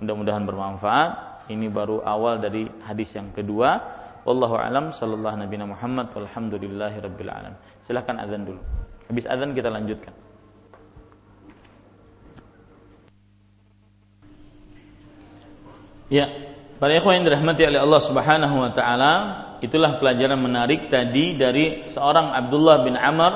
[0.00, 1.10] Mudah-mudahan bermanfaat.
[1.46, 3.80] Ini baru awal dari hadis yang kedua.
[4.26, 7.58] Wallahu alam sallallahu nabi Muhammad walhamdulillahi rabbil alamin.
[7.86, 8.60] Silahkan azan dulu.
[9.06, 10.10] Habis azan kita lanjutkan.
[16.06, 16.30] Ya,
[16.78, 19.12] para ikhwan yang dirahmati oleh Allah Subhanahu wa taala,
[19.58, 23.32] itulah pelajaran menarik tadi dari seorang Abdullah bin Amr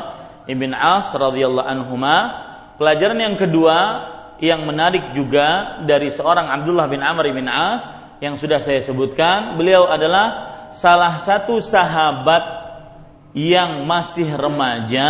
[0.46, 2.16] ibn As radhiyallahu anhuma.
[2.78, 4.06] Pelajaran yang kedua
[4.40, 7.84] yang menarik juga dari seorang Abdullah bin Amr ibn As
[8.24, 12.42] yang sudah saya sebutkan, beliau adalah salah satu sahabat
[13.36, 15.08] yang masih remaja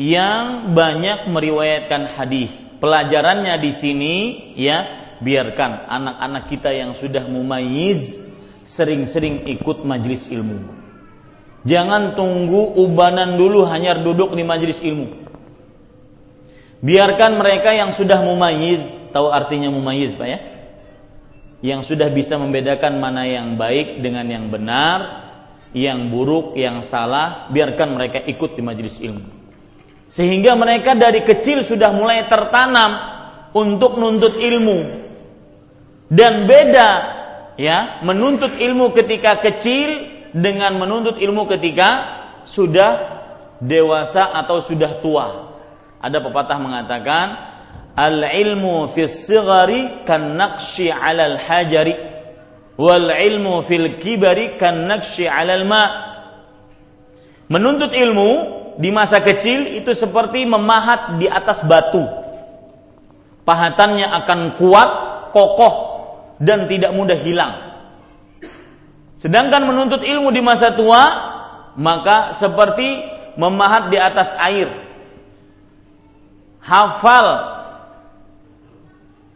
[0.00, 2.50] yang banyak meriwayatkan hadis.
[2.82, 4.14] Pelajarannya di sini
[4.58, 8.18] ya biarkan anak-anak kita yang sudah mumayyiz
[8.66, 10.66] sering-sering ikut majlis ilmu.
[11.62, 15.21] Jangan tunggu ubanan dulu hanya duduk di majlis ilmu.
[16.82, 18.82] Biarkan mereka yang sudah mumayyiz,
[19.14, 20.38] tahu artinya mumayyiz Pak ya?
[21.62, 25.30] Yang sudah bisa membedakan mana yang baik dengan yang benar,
[25.70, 29.30] yang buruk, yang salah, biarkan mereka ikut di majelis ilmu.
[30.10, 32.98] Sehingga mereka dari kecil sudah mulai tertanam
[33.54, 35.06] untuk menuntut ilmu.
[36.10, 36.90] Dan beda
[37.56, 41.88] ya, menuntut ilmu ketika kecil dengan menuntut ilmu ketika
[42.42, 43.22] sudah
[43.62, 45.51] dewasa atau sudah tua.
[46.02, 47.26] Ada pepatah mengatakan
[47.94, 51.94] al ilmu fis sighari kan naqshi 'alal hajari
[52.74, 55.84] wal ilmu fil kibari kan naqshi 'alal ma.
[57.46, 58.30] Menuntut ilmu
[58.82, 62.02] di masa kecil itu seperti memahat di atas batu.
[63.46, 64.90] Pahatannya akan kuat,
[65.30, 65.74] kokoh
[66.42, 67.54] dan tidak mudah hilang.
[69.22, 71.30] Sedangkan menuntut ilmu di masa tua
[71.78, 73.06] maka seperti
[73.38, 74.91] memahat di atas air
[76.62, 77.28] hafal.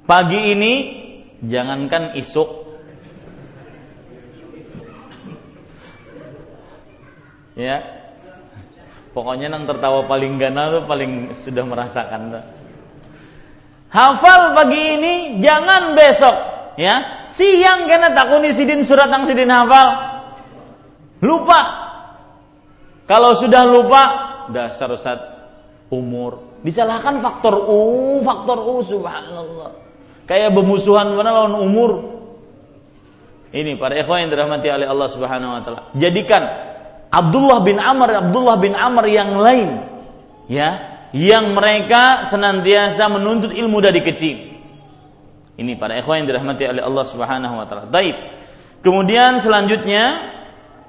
[0.07, 0.73] Pagi ini
[1.43, 2.47] jangankan isuk.
[7.59, 7.83] Ya.
[9.11, 12.45] Pokoknya nang tertawa paling gana tuh paling sudah merasakan tuh.
[13.89, 16.37] hafal pagi ini jangan besok.
[16.79, 17.27] Ya.
[17.35, 19.89] Siang kena takuni sidin surat yang sidin hafal.
[21.19, 21.85] Lupa.
[23.11, 24.03] Kalau sudah lupa
[24.53, 25.36] dasar Ustaz
[25.89, 29.71] umur Disalahkan faktor U, faktor U subhanallah.
[30.27, 31.91] Kayak bermusuhan mana lawan umur.
[33.55, 35.81] Ini para ikhwan yang dirahmati oleh Allah Subhanahu wa taala.
[35.95, 36.43] Jadikan
[37.15, 39.87] Abdullah bin Amr, Abdullah bin Amr yang lain
[40.51, 44.59] ya, yang mereka senantiasa menuntut ilmu dari kecil.
[45.57, 47.87] Ini para ikhwan yang dirahmati oleh Allah Subhanahu wa taala.
[47.87, 48.19] Baik.
[48.83, 50.35] Kemudian selanjutnya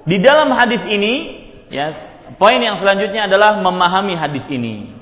[0.10, 1.94] di dalam hadis ini ya,
[2.38, 4.98] poin yang selanjutnya adalah memahami hadis ini.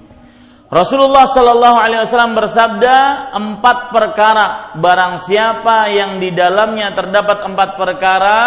[0.66, 8.42] Rasulullah Shallallahu Alaihi Wasallam bersabda empat perkara barang siapa yang di dalamnya terdapat empat perkara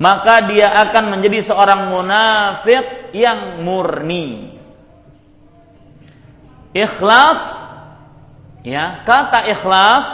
[0.00, 4.58] maka dia akan menjadi seorang munafik yang murni.
[6.74, 7.40] Ikhlas
[8.66, 10.06] ya kata ikhlas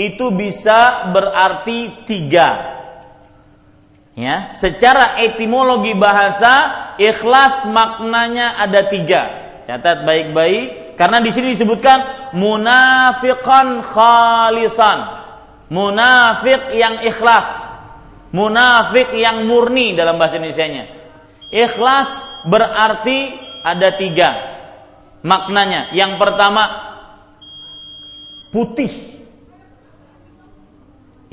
[0.00, 2.73] itu bisa berarti tiga
[4.14, 6.70] Ya, secara etimologi bahasa
[7.02, 9.22] ikhlas maknanya ada tiga.
[9.66, 14.98] Catat baik-baik karena di sini disebutkan munafiqan khalisan.
[15.66, 17.48] Munafik yang ikhlas.
[18.30, 20.84] Munafik yang murni dalam bahasa Indonesia-nya.
[21.50, 22.10] Ikhlas
[22.46, 23.34] berarti
[23.66, 24.30] ada tiga
[25.26, 25.90] maknanya.
[25.90, 26.62] Yang pertama
[28.54, 29.18] putih.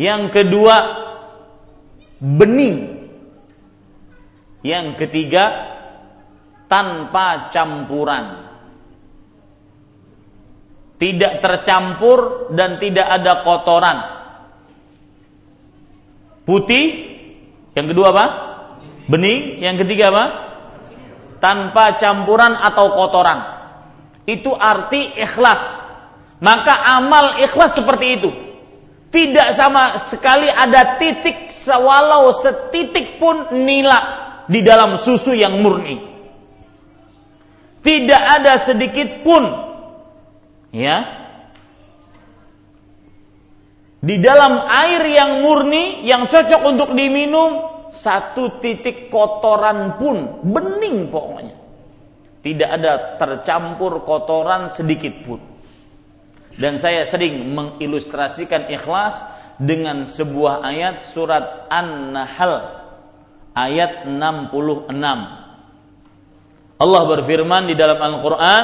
[0.01, 0.75] Yang kedua
[2.22, 3.01] bening.
[4.61, 5.74] Yang ketiga,
[6.69, 8.45] tanpa campuran.
[11.01, 13.97] Tidak tercampur dan tidak ada kotoran.
[16.45, 16.86] Putih,
[17.74, 18.26] yang kedua apa?
[19.09, 20.26] Bening, yang ketiga apa?
[21.41, 23.39] Tanpa campuran atau kotoran.
[24.30, 25.61] Itu arti ikhlas.
[26.38, 28.30] Maka amal ikhlas seperti itu
[29.12, 33.99] tidak sama sekali ada titik sewalau setitik pun nila
[34.47, 35.99] di dalam susu yang murni.
[37.84, 39.43] Tidak ada sedikit pun
[40.72, 41.28] ya
[43.99, 51.55] di dalam air yang murni yang cocok untuk diminum satu titik kotoran pun bening pokoknya.
[52.41, 55.51] Tidak ada tercampur kotoran sedikit pun.
[56.60, 59.22] Dan saya sering mengilustrasikan ikhlas
[59.62, 62.82] dengan sebuah ayat surat An-Nahl
[63.56, 66.82] ayat 66.
[66.82, 68.64] Allah berfirman di dalam Al-Qur'an,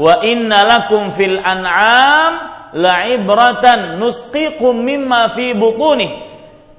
[0.00, 2.32] "Wa inna lakum fil an'am
[2.72, 6.08] la'ibratan nusqikum mimma fi butuni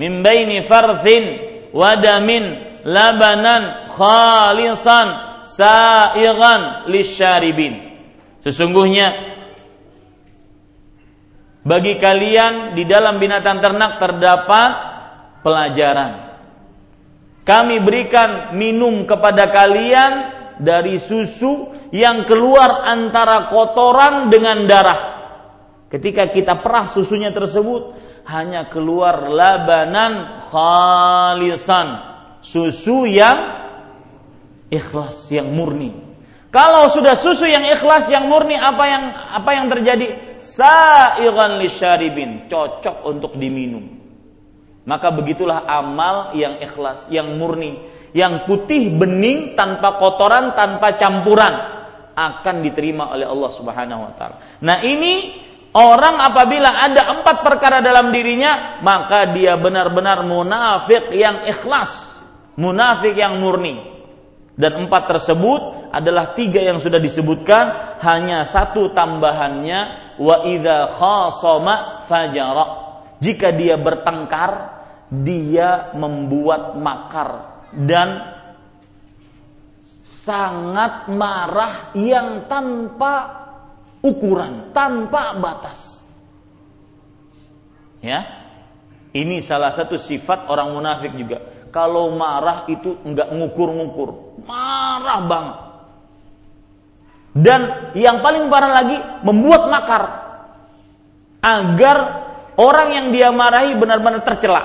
[0.02, 1.38] min baini farthin
[1.76, 2.58] wa damin
[2.90, 5.08] labanan khalisan
[5.46, 8.02] sa'igan lisyaribin."
[8.42, 9.38] Sesungguhnya
[11.64, 14.72] bagi kalian di dalam binatang ternak terdapat
[15.44, 16.12] pelajaran.
[17.44, 20.12] Kami berikan minum kepada kalian
[20.62, 25.02] dari susu yang keluar antara kotoran dengan darah.
[25.90, 27.98] Ketika kita perah susunya tersebut,
[28.30, 31.88] hanya keluar labanan khalisan.
[32.46, 33.36] Susu yang
[34.70, 35.98] ikhlas, yang murni.
[36.54, 39.04] Kalau sudah susu yang ikhlas, yang murni, apa yang
[39.34, 40.29] apa yang terjadi?
[40.40, 44.00] Sa'iran lisyaribin, cocok untuk diminum.
[44.88, 47.78] Maka begitulah amal yang ikhlas, yang murni,
[48.16, 51.78] yang putih bening tanpa kotoran, tanpa campuran.
[52.20, 54.60] akan diterima oleh Allah Subhanahu wa taala.
[54.60, 55.40] Nah, ini
[55.72, 61.88] orang apabila ada empat perkara dalam dirinya, maka dia benar-benar munafik yang ikhlas,
[62.60, 63.80] munafik yang murni.
[64.60, 69.80] Dan empat tersebut adalah tiga yang sudah disebutkan, hanya satu tambahannya
[70.22, 72.66] wa idza khasama fajara.
[73.20, 74.80] Jika dia bertengkar,
[75.10, 78.40] dia membuat makar dan
[80.24, 83.14] sangat marah yang tanpa
[84.06, 86.00] ukuran, tanpa batas.
[88.00, 88.40] Ya.
[89.10, 91.42] Ini salah satu sifat orang munafik juga.
[91.74, 95.58] Kalau marah itu enggak ngukur-ngukur, marah banget.
[97.34, 100.04] Dan yang paling parah lagi membuat makar.
[101.40, 101.98] Agar
[102.60, 104.62] orang yang dia marahi benar-benar tercela.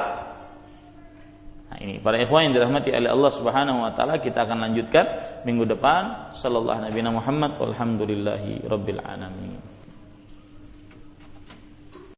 [1.71, 5.07] Nah, ini para ikhwan yang dirahmati oleh Allah Subhanahu wa taala kita akan lanjutkan
[5.47, 6.35] minggu depan.
[6.35, 9.74] Sallallahu nabi Muhammad walhamdulillahi rabbil alamin